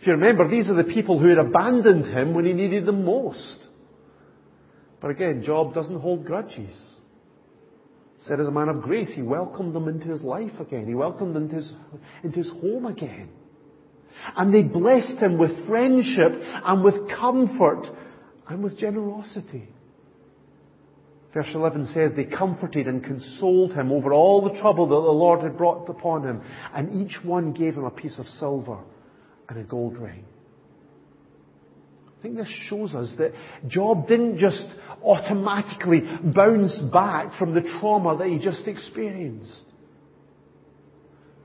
If 0.00 0.06
you 0.06 0.12
remember, 0.12 0.48
these 0.48 0.68
are 0.68 0.74
the 0.74 0.84
people 0.84 1.18
who 1.18 1.28
had 1.28 1.38
abandoned 1.38 2.06
him 2.06 2.34
when 2.34 2.46
he 2.46 2.52
needed 2.52 2.86
them 2.86 3.04
most. 3.04 3.65
But 5.00 5.10
again, 5.10 5.42
Job 5.44 5.74
doesn't 5.74 6.00
hold 6.00 6.24
grudges. 6.24 6.74
Said 8.26 8.40
as 8.40 8.46
a 8.46 8.50
man 8.50 8.68
of 8.68 8.82
grace, 8.82 9.10
he 9.14 9.22
welcomed 9.22 9.74
them 9.74 9.88
into 9.88 10.08
his 10.08 10.22
life 10.22 10.58
again. 10.58 10.86
He 10.86 10.94
welcomed 10.94 11.36
them 11.36 11.44
into 11.44 11.56
his, 11.56 11.72
into 12.24 12.38
his 12.38 12.50
home 12.60 12.86
again. 12.86 13.28
And 14.36 14.52
they 14.52 14.62
blessed 14.62 15.18
him 15.18 15.38
with 15.38 15.66
friendship 15.66 16.32
and 16.32 16.82
with 16.82 17.08
comfort 17.10 17.86
and 18.48 18.64
with 18.64 18.78
generosity. 18.78 19.68
Verse 21.34 21.50
11 21.54 21.90
says, 21.92 22.12
They 22.16 22.24
comforted 22.24 22.88
and 22.88 23.04
consoled 23.04 23.74
him 23.74 23.92
over 23.92 24.12
all 24.14 24.40
the 24.42 24.58
trouble 24.58 24.88
that 24.88 24.94
the 24.94 25.12
Lord 25.12 25.42
had 25.42 25.58
brought 25.58 25.86
upon 25.88 26.24
him, 26.24 26.40
and 26.74 26.94
each 26.94 27.22
one 27.22 27.52
gave 27.52 27.74
him 27.74 27.84
a 27.84 27.90
piece 27.90 28.18
of 28.18 28.26
silver 28.26 28.78
and 29.48 29.58
a 29.58 29.62
gold 29.62 29.98
ring. 29.98 30.24
I 32.18 32.22
think 32.22 32.36
this 32.36 32.52
shows 32.68 32.94
us 32.94 33.10
that 33.18 33.32
Job 33.68 34.08
didn't 34.08 34.38
just 34.38 34.66
automatically 35.04 36.02
bounce 36.24 36.78
back 36.92 37.38
from 37.38 37.54
the 37.54 37.60
trauma 37.78 38.16
that 38.18 38.28
he 38.28 38.38
just 38.38 38.66
experienced. 38.66 39.64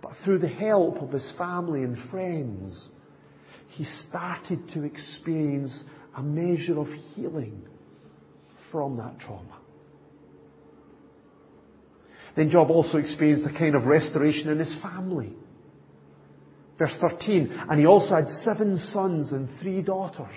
But 0.02 0.14
through 0.24 0.40
the 0.40 0.48
help 0.48 1.02
of 1.02 1.12
his 1.12 1.34
family 1.38 1.84
and 1.84 1.98
friends, 2.10 2.88
he 3.70 3.86
started 4.10 4.72
to 4.74 4.84
experience 4.84 5.78
a 6.16 6.24
measure 6.24 6.80
of 6.80 6.88
healing 7.16 7.62
from 8.72 8.98
that 8.98 9.20
trauma. 9.20 9.58
Then 12.36 12.50
Job 12.50 12.72
also 12.72 12.98
experienced 12.98 13.46
a 13.46 13.58
kind 13.58 13.76
of 13.76 13.86
restoration 13.86 14.50
in 14.50 14.60
his 14.60 14.76
family. 14.82 15.34
Verse 16.80 16.96
13, 17.00 17.52
and 17.70 17.80
he 17.80 17.86
also 17.86 18.16
had 18.16 18.28
seven 18.44 18.78
sons 18.92 19.32
and 19.32 19.50
three 19.62 19.82
daughters. 19.82 20.34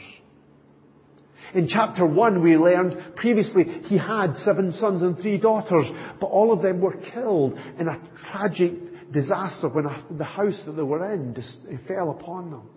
In 1.53 1.69
chapter 1.69 2.07
1 2.07 2.43
we 2.43 2.57
learned 2.57 3.17
previously 3.17 3.65
he 3.85 3.99
had 3.99 4.35
seven 4.37 4.73
sons 4.73 5.03
and 5.03 5.19
three 5.19 5.39
daughters, 5.39 5.87
but 6.21 6.27
all 6.27 6.53
of 6.53 6.63
them 6.63 6.81
were 6.81 6.97
killed 7.13 7.59
in 7.79 7.89
a 7.89 8.01
tragic 8.31 9.13
disaster 9.13 9.69
when 9.69 9.87
the 10.17 10.25
house 10.25 10.61
that 10.67 10.73
they 10.73 10.83
were 10.83 11.13
in 11.13 11.35
just, 11.35 11.57
fell 11.87 12.11
upon 12.11 12.51
them. 12.51 12.69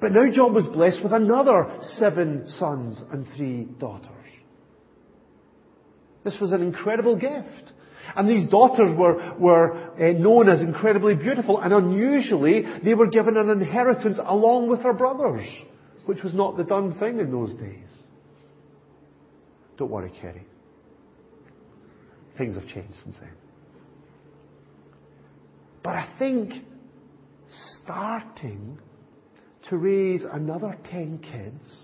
But 0.00 0.12
now 0.12 0.30
Job 0.30 0.54
was 0.54 0.66
blessed 0.66 1.02
with 1.02 1.12
another 1.12 1.78
seven 1.98 2.48
sons 2.58 3.00
and 3.12 3.26
three 3.36 3.64
daughters. 3.78 4.08
This 6.24 6.36
was 6.40 6.52
an 6.52 6.62
incredible 6.62 7.16
gift. 7.16 7.72
And 8.16 8.28
these 8.28 8.50
daughters 8.50 8.96
were, 8.96 9.34
were 9.38 9.92
uh, 9.94 10.12
known 10.18 10.48
as 10.48 10.60
incredibly 10.60 11.14
beautiful, 11.14 11.60
and 11.60 11.72
unusually, 11.72 12.64
they 12.84 12.94
were 12.94 13.06
given 13.06 13.36
an 13.36 13.48
inheritance 13.48 14.18
along 14.22 14.68
with 14.68 14.82
their 14.82 14.92
brothers, 14.92 15.46
which 16.06 16.22
was 16.22 16.34
not 16.34 16.56
the 16.56 16.64
done 16.64 16.98
thing 16.98 17.18
in 17.20 17.30
those 17.30 17.54
days. 17.54 17.88
Don't 19.76 19.90
worry, 19.90 20.12
Kerry. 20.20 20.44
Things 22.36 22.54
have 22.56 22.66
changed 22.66 22.94
since 23.02 23.16
then. 23.20 23.32
But 25.82 25.96
I 25.96 26.08
think 26.18 26.52
starting 27.82 28.78
to 29.68 29.76
raise 29.76 30.22
another 30.30 30.76
ten 30.90 31.18
kids 31.18 31.82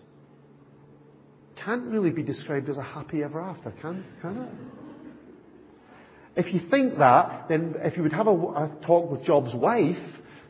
can't 1.64 1.84
really 1.84 2.10
be 2.10 2.22
described 2.22 2.68
as 2.68 2.76
a 2.76 2.82
happy 2.82 3.22
ever 3.22 3.40
after, 3.40 3.70
can, 3.82 4.04
can 4.22 4.36
it? 4.36 4.48
If 6.46 6.54
you 6.54 6.60
think 6.70 6.98
that, 6.98 7.46
then 7.48 7.74
if 7.78 7.96
you 7.96 8.04
would 8.04 8.12
have 8.12 8.28
a, 8.28 8.30
a 8.30 8.70
talk 8.86 9.10
with 9.10 9.24
Job's 9.24 9.54
wife, 9.54 9.96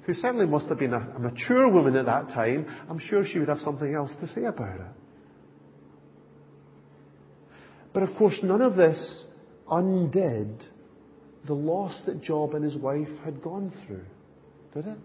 who 0.08 0.14
certainly 0.14 0.46
must 0.46 0.66
have 0.68 0.78
been 0.78 0.94
a, 0.94 1.00
a 1.16 1.18
mature 1.18 1.68
woman 1.68 1.94
at 1.94 2.06
that 2.06 2.30
time, 2.30 2.66
I'm 2.88 2.98
sure 2.98 3.26
she 3.26 3.38
would 3.38 3.48
have 3.48 3.58
something 3.58 3.94
else 3.94 4.10
to 4.22 4.26
say 4.28 4.44
about 4.44 4.80
it. 4.80 4.86
But 7.92 8.04
of 8.04 8.16
course, 8.16 8.38
none 8.42 8.62
of 8.62 8.74
this 8.74 9.24
undid 9.70 10.64
the 11.46 11.52
loss 11.52 11.94
that 12.06 12.22
Job 12.22 12.54
and 12.54 12.64
his 12.64 12.76
wife 12.76 13.08
had 13.22 13.42
gone 13.42 13.70
through, 13.86 14.06
did 14.72 14.86
it? 14.86 14.98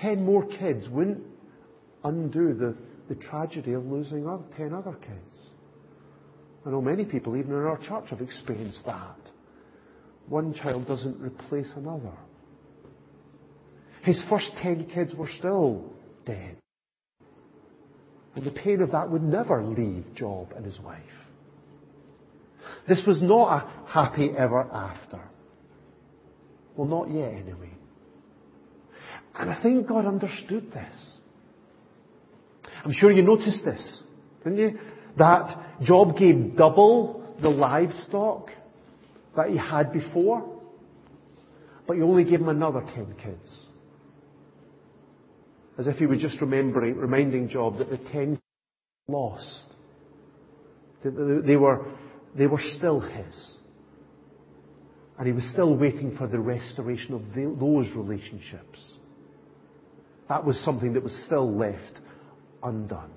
Ten 0.00 0.24
more 0.24 0.46
kids 0.46 0.88
wouldn't 0.88 1.22
undo 2.02 2.54
the, 2.54 2.74
the 3.10 3.20
tragedy 3.20 3.74
of 3.74 3.84
losing 3.84 4.26
other, 4.26 4.44
ten 4.56 4.72
other 4.72 4.94
kids. 4.94 5.50
I 6.64 6.70
know 6.70 6.80
many 6.80 7.04
people, 7.04 7.36
even 7.36 7.50
in 7.50 7.58
our 7.58 7.78
church, 7.86 8.08
have 8.08 8.22
experienced 8.22 8.86
that. 8.86 9.18
One 10.30 10.54
child 10.54 10.88
doesn't 10.88 11.20
replace 11.20 11.68
another. 11.76 12.16
His 14.02 14.22
first 14.28 14.50
ten 14.60 14.86
kids 14.92 15.14
were 15.14 15.28
still 15.38 15.92
dead. 16.26 16.56
And 18.34 18.44
the 18.44 18.50
pain 18.50 18.80
of 18.80 18.92
that 18.92 19.10
would 19.10 19.22
never 19.22 19.62
leave 19.62 20.04
Job 20.14 20.52
and 20.56 20.64
his 20.64 20.78
wife. 20.80 21.02
This 22.88 23.02
was 23.06 23.20
not 23.22 23.62
a 23.62 23.88
happy 23.88 24.30
ever 24.36 24.62
after. 24.62 25.20
Well, 26.76 26.88
not 26.88 27.10
yet 27.10 27.32
anyway. 27.32 27.70
And 29.34 29.50
I 29.50 29.62
think 29.62 29.86
God 29.86 30.06
understood 30.06 30.72
this. 30.72 31.16
I'm 32.84 32.92
sure 32.92 33.12
you 33.12 33.22
noticed 33.22 33.64
this, 33.64 34.02
didn't 34.42 34.58
you? 34.58 34.78
That 35.18 35.78
Job 35.82 36.16
gave 36.16 36.56
double 36.56 37.36
the 37.40 37.50
livestock 37.50 38.50
that 39.36 39.50
he 39.50 39.56
had 39.56 39.92
before, 39.92 40.60
but 41.86 41.96
he 41.96 42.02
only 42.02 42.24
gave 42.24 42.40
him 42.40 42.48
another 42.48 42.80
ten 42.94 43.14
kids. 43.22 43.66
As 45.78 45.86
if 45.86 45.96
he 45.96 46.06
was 46.06 46.20
just 46.20 46.40
remembering, 46.40 46.96
reminding 46.96 47.48
Job 47.48 47.78
that 47.78 47.90
the 47.90 47.98
ten 47.98 48.40
lost. 49.08 49.66
That 51.02 51.42
they 51.46 51.56
were, 51.56 51.86
they 52.36 52.46
were 52.46 52.60
still 52.76 53.00
his. 53.00 53.56
And 55.18 55.26
he 55.26 55.32
was 55.32 55.44
still 55.52 55.74
waiting 55.74 56.16
for 56.16 56.26
the 56.26 56.38
restoration 56.38 57.14
of 57.14 57.22
the, 57.34 57.54
those 57.58 57.88
relationships. 57.96 58.78
That 60.28 60.44
was 60.44 60.58
something 60.64 60.94
that 60.94 61.02
was 61.02 61.22
still 61.26 61.56
left 61.56 61.98
undone. 62.62 63.10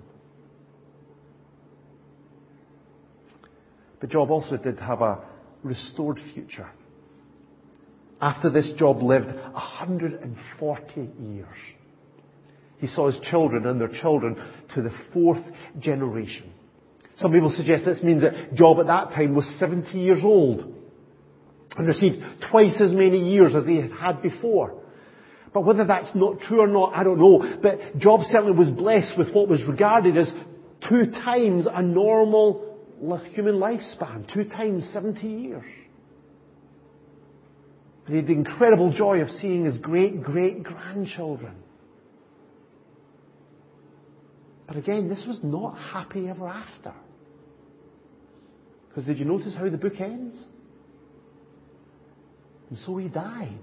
But 3.99 4.09
Job 4.09 4.29
also 4.29 4.57
did 4.57 4.79
have 4.79 5.01
a 5.01 5.23
restored 5.63 6.19
future. 6.33 6.69
After 8.21 8.49
this, 8.49 8.71
Job 8.77 9.01
lived 9.01 9.27
140 9.27 11.09
years. 11.19 11.47
He 12.77 12.87
saw 12.87 13.09
his 13.09 13.19
children 13.29 13.65
and 13.65 13.79
their 13.79 13.91
children 14.01 14.35
to 14.75 14.81
the 14.81 14.91
fourth 15.13 15.43
generation. 15.79 16.51
Some 17.17 17.31
people 17.31 17.51
suggest 17.55 17.85
this 17.85 18.03
means 18.03 18.23
that 18.23 18.53
Job 18.55 18.79
at 18.79 18.87
that 18.87 19.11
time 19.15 19.35
was 19.35 19.45
70 19.59 19.97
years 19.97 20.21
old 20.23 20.73
and 21.77 21.87
received 21.87 22.17
twice 22.51 22.79
as 22.81 22.91
many 22.91 23.19
years 23.19 23.55
as 23.55 23.65
he 23.65 23.77
had 23.77 23.91
had 23.91 24.21
before. 24.21 24.81
But 25.53 25.63
whether 25.63 25.85
that's 25.85 26.13
not 26.13 26.41
true 26.41 26.59
or 26.59 26.67
not, 26.67 26.93
I 26.93 27.03
don't 27.05 27.17
know. 27.19 27.59
But 27.61 27.97
Job 27.97 28.21
certainly 28.29 28.57
was 28.57 28.71
blessed 28.71 29.17
with 29.17 29.33
what 29.33 29.47
was 29.47 29.63
regarded 29.67 30.17
as 30.17 30.29
two 30.89 31.05
times 31.11 31.65
a 31.71 31.81
normal 31.81 32.77
human 33.31 33.55
lifespan. 33.55 34.31
Two 34.33 34.43
times 34.45 34.85
70 34.91 35.25
years. 35.25 35.63
And 38.05 38.15
he 38.15 38.15
had 38.17 38.27
the 38.27 38.33
incredible 38.33 38.91
joy 38.91 39.21
of 39.21 39.29
seeing 39.41 39.65
his 39.65 39.77
great 39.77 40.21
great 40.21 40.63
grandchildren. 40.63 41.55
But 44.67 44.77
again, 44.77 45.07
this 45.07 45.23
was 45.27 45.39
not 45.43 45.77
happy 45.77 46.27
ever 46.27 46.47
after. 46.47 46.93
Because 48.87 49.05
did 49.05 49.19
you 49.19 49.25
notice 49.25 49.53
how 49.53 49.69
the 49.69 49.77
book 49.77 49.99
ends? 49.99 50.41
And 52.69 52.79
so 52.79 52.97
he 52.97 53.07
died 53.07 53.59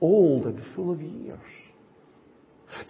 old 0.00 0.46
and 0.46 0.60
full 0.74 0.92
of 0.92 1.00
years. 1.00 1.38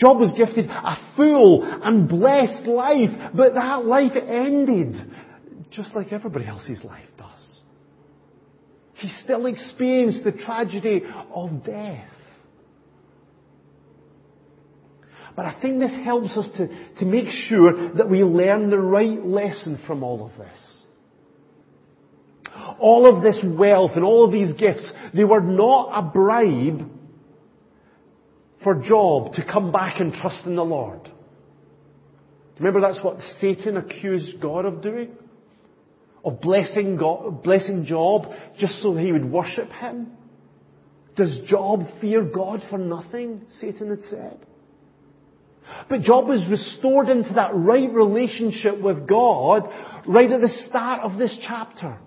Job 0.01 0.19
was 0.19 0.33
gifted 0.37 0.71
a 0.71 0.97
full 1.17 1.63
and 1.63 2.09
blessed 2.09 2.67
life, 2.67 3.33
but 3.35 3.55
that 3.55 3.85
life 3.85 4.13
ended 4.15 4.95
just 5.71 5.95
like 5.95 6.13
everybody 6.13 6.47
else's 6.47 6.83
life 6.85 7.09
does. 7.19 7.61
He 8.95 9.11
still 9.25 9.47
experienced 9.47 10.25
the 10.25 10.33
tragedy 10.33 11.03
of 11.35 11.65
death. 11.65 12.09
But 15.35 15.47
I 15.47 15.61
think 15.61 15.79
this 15.79 15.95
helps 16.05 16.37
us 16.37 16.49
to, 16.57 16.69
to 16.99 17.05
make 17.05 17.29
sure 17.29 17.95
that 17.95 18.09
we 18.09 18.23
learn 18.23 18.71
the 18.71 18.79
right 18.79 19.25
lesson 19.25 19.81
from 19.87 20.03
all 20.03 20.27
of 20.27 20.37
this. 20.39 20.79
All 22.79 23.07
of 23.07 23.23
this 23.23 23.39
wealth 23.43 23.93
and 23.95 24.05
all 24.05 24.25
of 24.25 24.33
these 24.33 24.53
gifts, 24.55 24.91
they 25.15 25.25
were 25.25 25.41
not 25.41 25.91
a 25.99 26.03
bribe 26.03 26.91
for 28.63 28.75
Job 28.75 29.35
to 29.35 29.45
come 29.45 29.73
back 29.73 30.01
and 30.01 30.13
trust 30.13 30.47
in 30.47 30.55
the 30.55 30.65
Lord. 30.65 31.11
Remember 32.59 32.81
that's 32.81 33.03
what 33.03 33.19
Satan 33.41 33.77
accused 33.77 34.41
God 34.41 34.67
of 34.67 34.83
doing? 34.83 35.17
of 36.25 36.41
blessing, 36.41 36.97
God, 36.97 37.43
blessing 37.43 37.85
Job 37.85 38.27
just 38.59 38.81
so 38.83 38.95
he 38.95 39.13
would 39.13 39.31
worship 39.31 39.71
him? 39.71 40.13
Does 41.17 41.41
Job 41.47 41.85
fear 42.01 42.23
God 42.23 42.63
for 42.71 42.79
nothing? 42.79 43.43
Satan 43.61 43.91
had 43.91 44.03
said. 44.09 44.47
But 45.89 46.03
Job 46.03 46.29
was 46.29 46.47
restored 46.51 47.09
into 47.09 47.35
that 47.35 47.51
right 47.55 47.93
relationship 47.93 48.81
with 48.81 49.07
God 49.09 49.69
right 50.07 50.31
at 50.31 50.41
the 50.41 50.65
start 50.69 51.03
of 51.03 51.19
this 51.19 51.39
chapter. 51.47 51.99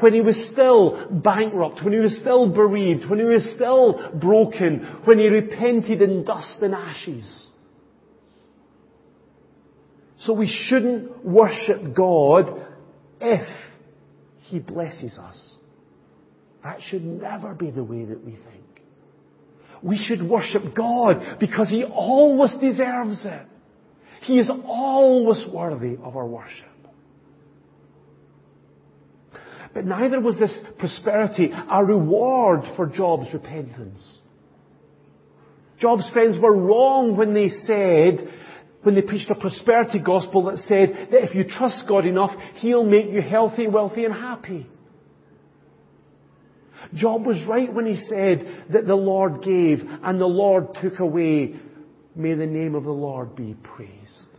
When 0.00 0.14
he 0.14 0.22
was 0.22 0.50
still 0.52 1.08
bankrupt, 1.10 1.84
when 1.84 1.92
he 1.92 1.98
was 1.98 2.16
still 2.20 2.48
bereaved, 2.48 3.08
when 3.10 3.18
he 3.18 3.24
was 3.26 3.46
still 3.54 4.18
broken, 4.18 5.00
when 5.04 5.18
he 5.18 5.28
repented 5.28 6.00
in 6.00 6.24
dust 6.24 6.62
and 6.62 6.74
ashes. 6.74 7.46
So 10.20 10.34
we 10.34 10.48
shouldn't 10.48 11.24
worship 11.24 11.94
God 11.94 12.66
if 13.20 13.48
He 14.40 14.58
blesses 14.58 15.16
us. 15.18 15.54
That 16.62 16.80
should 16.88 17.04
never 17.04 17.54
be 17.54 17.70
the 17.70 17.84
way 17.84 18.04
that 18.04 18.22
we 18.22 18.32
think. 18.32 18.59
We 19.82 19.98
should 19.98 20.22
worship 20.22 20.74
God 20.74 21.38
because 21.40 21.68
He 21.68 21.84
always 21.84 22.54
deserves 22.60 23.20
it. 23.24 23.46
He 24.22 24.38
is 24.38 24.50
always 24.64 25.44
worthy 25.52 25.96
of 26.02 26.16
our 26.16 26.26
worship. 26.26 26.66
But 29.72 29.86
neither 29.86 30.20
was 30.20 30.38
this 30.38 30.56
prosperity 30.78 31.52
a 31.52 31.84
reward 31.84 32.62
for 32.76 32.86
Job's 32.86 33.32
repentance. 33.32 34.18
Job's 35.80 36.08
friends 36.10 36.36
were 36.38 36.54
wrong 36.54 37.16
when 37.16 37.32
they 37.32 37.48
said 37.48 38.28
when 38.82 38.94
they 38.94 39.02
preached 39.02 39.30
a 39.30 39.34
prosperity 39.34 39.98
gospel 39.98 40.44
that 40.44 40.58
said 40.60 41.08
that 41.10 41.24
if 41.24 41.34
you 41.34 41.44
trust 41.44 41.84
God 41.86 42.06
enough, 42.06 42.30
He'll 42.56 42.84
make 42.84 43.10
you 43.10 43.20
healthy, 43.20 43.68
wealthy 43.68 44.04
and 44.04 44.14
happy. 44.14 44.66
Job 46.94 47.24
was 47.24 47.44
right 47.46 47.72
when 47.72 47.86
he 47.86 48.02
said 48.08 48.66
that 48.72 48.86
the 48.86 48.94
Lord 48.94 49.42
gave 49.42 49.80
and 50.02 50.20
the 50.20 50.26
Lord 50.26 50.76
took 50.82 50.98
away. 50.98 51.54
May 52.16 52.34
the 52.34 52.46
name 52.46 52.74
of 52.74 52.84
the 52.84 52.90
Lord 52.90 53.36
be 53.36 53.54
praised. 53.62 54.30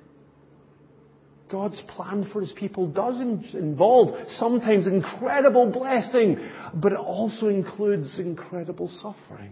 God's 1.52 1.82
plan 1.90 2.30
for 2.32 2.40
His 2.40 2.54
people 2.54 2.88
does 2.88 3.20
involve 3.20 4.16
sometimes 4.38 4.88
incredible 4.88 5.70
blessing, 5.70 6.38
but 6.74 6.94
it 6.94 6.98
also 6.98 7.50
includes 7.50 8.18
incredible 8.18 8.90
suffering. 9.02 9.52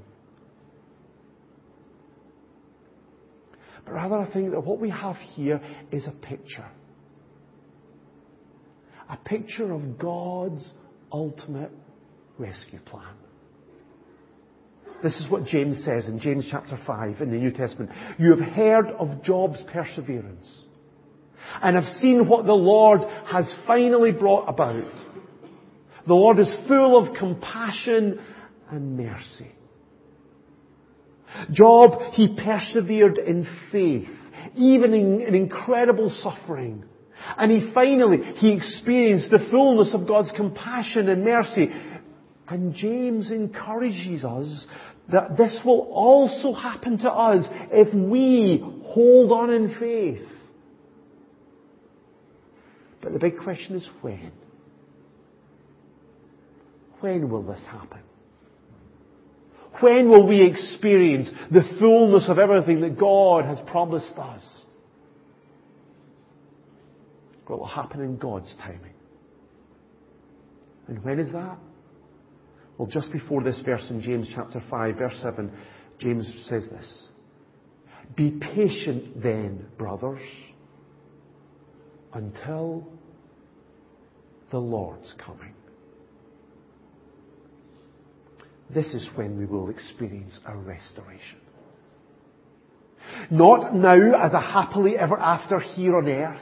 But 3.84 3.94
rather, 3.94 4.16
I 4.16 4.32
think 4.32 4.52
that 4.52 4.62
what 4.62 4.80
we 4.80 4.90
have 4.90 5.18
here 5.36 5.62
is 5.92 6.08
a 6.08 6.12
picture. 6.12 6.70
A 9.10 9.18
picture 9.18 9.74
of 9.74 9.98
God's 9.98 10.72
ultimate 11.12 11.72
rescue 12.40 12.80
plan. 12.80 13.14
This 15.04 15.16
is 15.20 15.30
what 15.30 15.46
James 15.46 15.84
says 15.86 16.08
in 16.08 16.20
James 16.20 16.46
chapter 16.50 16.78
5 16.86 17.22
in 17.22 17.32
the 17.32 17.38
New 17.38 17.52
Testament. 17.52 17.92
You 18.18 18.32
have 18.32 18.54
heard 18.54 18.88
of 18.88 19.24
Job's 19.24 19.62
perseverance 19.72 20.46
and 21.62 21.76
have 21.76 21.86
seen 22.00 22.28
what 22.28 22.46
the 22.46 22.54
Lord 22.54 23.02
has 23.28 23.52
finally 23.66 24.12
brought 24.12 24.48
about. 24.48 24.84
The 26.08 26.14
Lord 26.14 26.40
is 26.40 26.54
full 26.68 26.98
of 26.98 27.16
compassion 27.16 28.20
and 28.70 28.98
mercy. 28.98 29.52
Job, 31.52 32.14
he 32.14 32.36
persevered 32.36 33.18
in 33.18 33.48
faith, 33.72 34.10
even 34.56 34.94
in, 34.94 35.22
in 35.22 35.36
incredible 35.36 36.10
suffering. 36.22 36.84
And 37.38 37.52
he 37.52 37.72
finally, 37.74 38.18
he 38.38 38.54
experienced 38.54 39.30
the 39.30 39.48
fullness 39.52 39.94
of 39.94 40.08
God's 40.08 40.32
compassion 40.36 41.10
and 41.10 41.24
mercy. 41.24 41.70
And 42.50 42.74
James 42.74 43.30
encourages 43.30 44.24
us 44.24 44.66
that 45.12 45.38
this 45.38 45.60
will 45.64 45.88
also 45.92 46.54
happen 46.54 46.98
to 47.00 47.10
us 47.10 47.46
if 47.72 47.94
we 47.94 48.60
hold 48.86 49.32
on 49.32 49.52
in 49.52 49.76
faith. 49.80 50.28
But 53.02 53.14
the 53.14 53.20
big 53.20 53.38
question 53.38 53.76
is 53.76 53.88
when? 54.02 54.32
When 57.02 57.30
will 57.30 57.44
this 57.44 57.62
happen? 57.70 58.02
When 59.80 60.10
will 60.10 60.28
we 60.28 60.42
experience 60.42 61.30
the 61.52 61.64
fullness 61.80 62.28
of 62.28 62.40
everything 62.40 62.82
that 62.82 63.00
God 63.00 63.46
has 63.46 63.60
promised 63.68 64.18
us? 64.18 64.44
It 67.44 67.50
will 67.50 67.66
happen 67.66 68.02
in 68.02 68.18
God's 68.18 68.54
timing. 68.60 68.94
And 70.88 71.04
when 71.04 71.20
is 71.20 71.32
that? 71.32 71.58
Well, 72.80 72.88
just 72.88 73.12
before 73.12 73.44
this 73.44 73.62
verse 73.66 73.86
in 73.90 74.02
James 74.02 74.30
chapter 74.34 74.64
5, 74.70 74.96
verse 74.96 75.20
7, 75.22 75.52
James 76.00 76.26
says 76.48 76.66
this. 76.72 77.08
Be 78.16 78.32
patient 78.32 79.22
then, 79.22 79.68
brothers, 79.78 80.22
until 82.14 82.88
the 84.50 84.60
Lord's 84.60 85.14
coming. 85.24 85.54
This 88.74 88.88
is 88.94 89.10
when 89.16 89.38
we 89.38 89.46
will 89.46 89.70
experience 89.70 90.40
a 90.48 90.56
restoration. 90.56 91.40
Not 93.30 93.76
now 93.76 94.24
as 94.24 94.34
a 94.34 94.40
happily 94.40 94.98
ever 94.98 95.20
after 95.20 95.60
here 95.60 95.98
on 95.98 96.08
earth, 96.08 96.42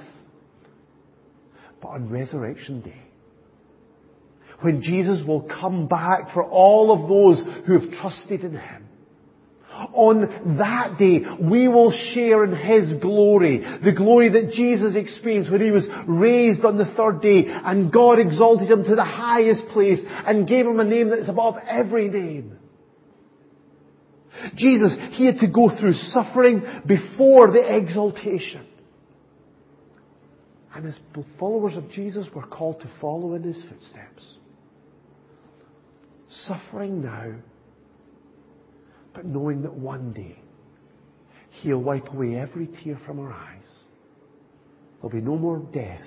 but 1.82 1.88
on 1.88 2.12
resurrection 2.12 2.82
day. 2.82 3.07
When 4.62 4.82
Jesus 4.82 5.26
will 5.26 5.42
come 5.42 5.88
back 5.88 6.34
for 6.34 6.44
all 6.44 6.92
of 6.92 7.08
those 7.08 7.66
who 7.66 7.80
have 7.80 7.92
trusted 8.02 8.44
in 8.44 8.54
Him. 8.54 8.88
On 9.94 10.58
that 10.58 10.98
day, 10.98 11.22
we 11.40 11.68
will 11.68 11.92
share 12.14 12.44
in 12.44 12.56
His 12.56 13.00
glory. 13.00 13.60
The 13.84 13.92
glory 13.92 14.30
that 14.30 14.52
Jesus 14.52 14.96
experienced 14.96 15.52
when 15.52 15.62
He 15.62 15.70
was 15.70 15.88
raised 16.08 16.66
on 16.66 16.78
the 16.78 16.92
third 16.98 17.22
day 17.22 17.46
and 17.48 17.92
God 17.92 18.18
exalted 18.18 18.72
Him 18.72 18.84
to 18.86 18.96
the 18.96 19.04
highest 19.04 19.68
place 19.68 20.00
and 20.04 20.48
gave 20.48 20.66
Him 20.66 20.80
a 20.80 20.84
name 20.84 21.10
that 21.10 21.20
is 21.20 21.30
above 21.30 21.56
every 21.70 22.10
name. 22.10 22.58
Jesus, 24.56 24.96
He 25.12 25.28
had 25.28 25.40
to 25.40 25.48
go 25.48 25.70
through 25.80 25.94
suffering 25.94 26.64
before 26.88 27.52
the 27.52 27.78
exaltation. 27.78 28.66
And 30.74 30.88
as 30.88 30.96
followers 31.40 31.76
of 31.76 31.90
Jesus, 31.92 32.28
we're 32.36 32.46
called 32.48 32.82
to 32.82 32.90
follow 33.00 33.34
in 33.36 33.44
His 33.44 33.64
footsteps. 33.64 34.38
Suffering 36.30 37.02
now 37.02 37.34
but 39.14 39.26
knowing 39.26 39.64
that 39.64 39.74
one 39.74 40.14
day 40.14 40.38
He'll 41.62 41.82
wipe 41.82 42.08
away 42.14 42.36
every 42.36 42.68
tear 42.68 43.00
from 43.06 43.20
our 43.20 43.32
eyes. 43.32 43.68
There'll 44.98 45.10
be 45.10 45.22
no 45.22 45.38
more 45.38 45.60
death 45.74 46.06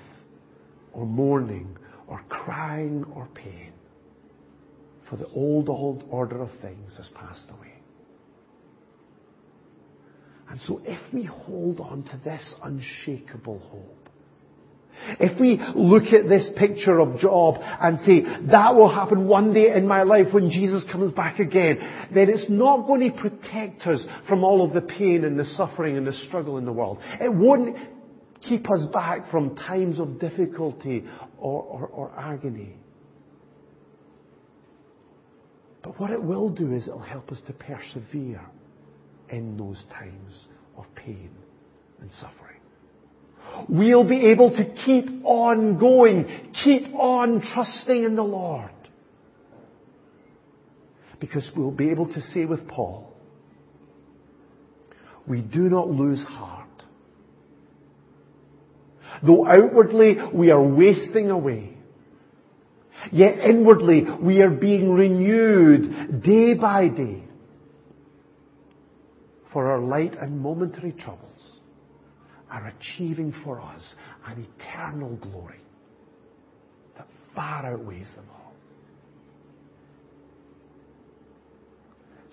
or 0.93 1.05
mourning 1.05 1.77
or 2.07 2.21
crying 2.29 3.05
or 3.15 3.27
pain. 3.33 3.73
For 5.09 5.17
the 5.17 5.27
old, 5.27 5.67
old 5.67 6.05
order 6.09 6.41
of 6.41 6.49
things 6.61 6.93
has 6.97 7.09
passed 7.09 7.47
away. 7.49 7.73
And 10.49 10.59
so 10.61 10.81
if 10.85 11.13
we 11.13 11.23
hold 11.23 11.79
on 11.79 12.03
to 12.03 12.19
this 12.23 12.55
unshakable 12.63 13.59
hope, 13.59 14.00
if 15.19 15.39
we 15.39 15.59
look 15.75 16.13
at 16.13 16.29
this 16.29 16.49
picture 16.57 16.99
of 16.99 17.19
Job 17.19 17.55
and 17.59 17.99
say, 17.99 18.21
that 18.51 18.75
will 18.75 18.93
happen 18.93 19.27
one 19.27 19.53
day 19.53 19.73
in 19.73 19.87
my 19.87 20.03
life 20.03 20.27
when 20.31 20.49
Jesus 20.49 20.83
comes 20.91 21.13
back 21.13 21.39
again, 21.39 21.77
then 22.13 22.29
it's 22.29 22.49
not 22.49 22.87
going 22.87 23.11
to 23.11 23.17
protect 23.17 23.81
us 23.83 24.05
from 24.27 24.43
all 24.43 24.63
of 24.63 24.73
the 24.73 24.81
pain 24.81 25.23
and 25.23 25.39
the 25.39 25.45
suffering 25.57 25.97
and 25.97 26.05
the 26.05 26.13
struggle 26.27 26.57
in 26.57 26.65
the 26.65 26.71
world. 26.71 26.99
It 27.19 27.33
won't 27.33 27.77
keep 28.41 28.69
us 28.71 28.85
back 28.93 29.29
from 29.29 29.55
times 29.55 29.99
of 29.99 30.19
difficulty 30.19 31.05
or, 31.37 31.61
or, 31.61 31.87
or 31.87 32.19
agony. 32.19 32.75
But 35.83 35.99
what 35.99 36.11
it 36.11 36.21
will 36.21 36.49
do 36.49 36.73
is 36.73 36.87
it'll 36.87 36.99
help 36.99 37.31
us 37.31 37.41
to 37.47 37.53
persevere 37.53 38.41
in 39.29 39.57
those 39.57 39.83
times 39.91 40.45
of 40.77 40.85
pain 40.95 41.31
and 41.99 42.11
suffering 42.19 42.50
we'll 43.69 44.07
be 44.07 44.31
able 44.31 44.51
to 44.51 44.65
keep 44.85 45.05
on 45.23 45.77
going, 45.77 46.49
keep 46.63 46.93
on 46.93 47.41
trusting 47.53 48.03
in 48.03 48.15
the 48.15 48.23
Lord. 48.23 48.71
Because 51.19 51.47
we'll 51.55 51.71
be 51.71 51.91
able 51.91 52.11
to 52.13 52.21
say 52.21 52.45
with 52.45 52.67
Paul, 52.67 53.13
we 55.27 55.41
do 55.41 55.69
not 55.69 55.89
lose 55.89 56.21
heart. 56.23 56.67
Though 59.23 59.45
outwardly 59.45 60.17
we 60.33 60.49
are 60.49 60.63
wasting 60.63 61.29
away, 61.29 61.77
yet 63.11 63.37
inwardly 63.37 64.05
we 64.21 64.41
are 64.41 64.49
being 64.49 64.91
renewed 64.91 66.23
day 66.23 66.55
by 66.55 66.87
day. 66.87 67.23
For 69.53 69.69
our 69.69 69.79
light 69.79 70.17
and 70.19 70.39
momentary 70.39 70.93
troubles 70.93 71.30
are 72.51 72.73
achieving 72.79 73.33
for 73.43 73.61
us 73.61 73.95
an 74.27 74.45
eternal 74.59 75.15
glory 75.15 75.61
that 76.97 77.07
far 77.33 77.65
outweighs 77.65 78.09
them 78.15 78.25
all. 78.29 78.53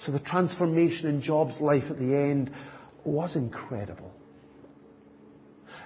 So 0.05 0.13
the 0.13 0.19
transformation 0.21 1.07
in 1.09 1.23
Job's 1.23 1.61
life 1.61 1.85
at 1.89 1.99
the 1.99 2.15
end 2.17 2.51
was 3.05 3.37
incredible. 3.37 4.13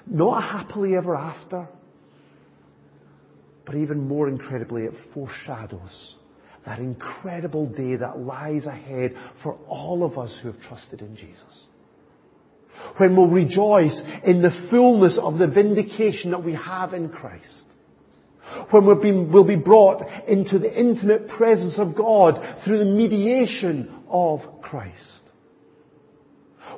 Not 0.07 0.39
a 0.39 0.47
happily 0.47 0.97
ever 0.97 1.15
after, 1.15 1.69
but 3.65 3.77
even 3.77 4.09
more 4.09 4.29
incredibly, 4.29 4.83
it 4.83 4.93
foreshadows 5.15 6.15
that 6.67 6.79
incredible 6.79 7.67
day 7.67 7.97
that 7.97 8.19
lies 8.19 8.67
ahead 8.67 9.15
for 9.43 9.55
all 9.69 10.05
of 10.05 10.19
us 10.19 10.37
who 10.43 10.53
have 10.53 10.61
trusted 10.63 11.01
in 11.01 11.17
Jesus. 11.17 11.67
When 12.99 13.17
we'll 13.17 13.29
rejoice 13.29 14.01
in 14.25 14.43
the 14.43 14.69
fullness 14.71 15.19
of 15.21 15.39
the 15.39 15.49
vindication 15.49 16.31
that 16.33 16.45
we 16.45 16.55
have 16.55 16.95
in 16.95 17.09
Christ. 17.09 17.65
When 18.71 18.85
we'll 18.87 19.01
be, 19.01 19.13
we'll 19.13 19.45
be 19.45 19.57
brought 19.57 20.03
into 20.29 20.59
the 20.59 20.79
intimate 20.79 21.29
presence 21.29 21.75
of 21.79 21.95
God 21.95 22.61
through 22.65 22.79
the 22.79 22.85
mediation 22.85 24.03
of 24.09 24.41
Christ 24.63 25.23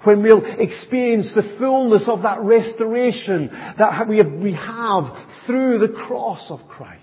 when 0.04 0.22
we'll 0.22 0.44
experience 0.44 1.30
the 1.34 1.56
fullness 1.58 2.02
of 2.06 2.22
that 2.22 2.40
restoration 2.40 3.48
that 3.78 4.06
we 4.08 4.18
have, 4.18 4.32
we 4.32 4.52
have 4.52 5.04
through 5.46 5.78
the 5.78 5.88
cross 5.88 6.50
of 6.50 6.60
Christ. 6.68 7.02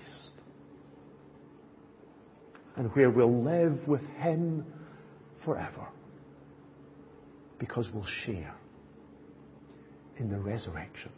And 2.76 2.94
where 2.94 3.10
we'll 3.10 3.42
live 3.42 3.86
with 3.86 4.06
Him 4.18 4.64
forever. 5.44 5.88
Because 7.58 7.88
we'll 7.92 8.06
share 8.24 8.54
in 10.22 10.30
the 10.30 10.38
resurrection 10.38 11.10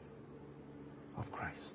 of 1.19 1.31
Christ. 1.31 1.74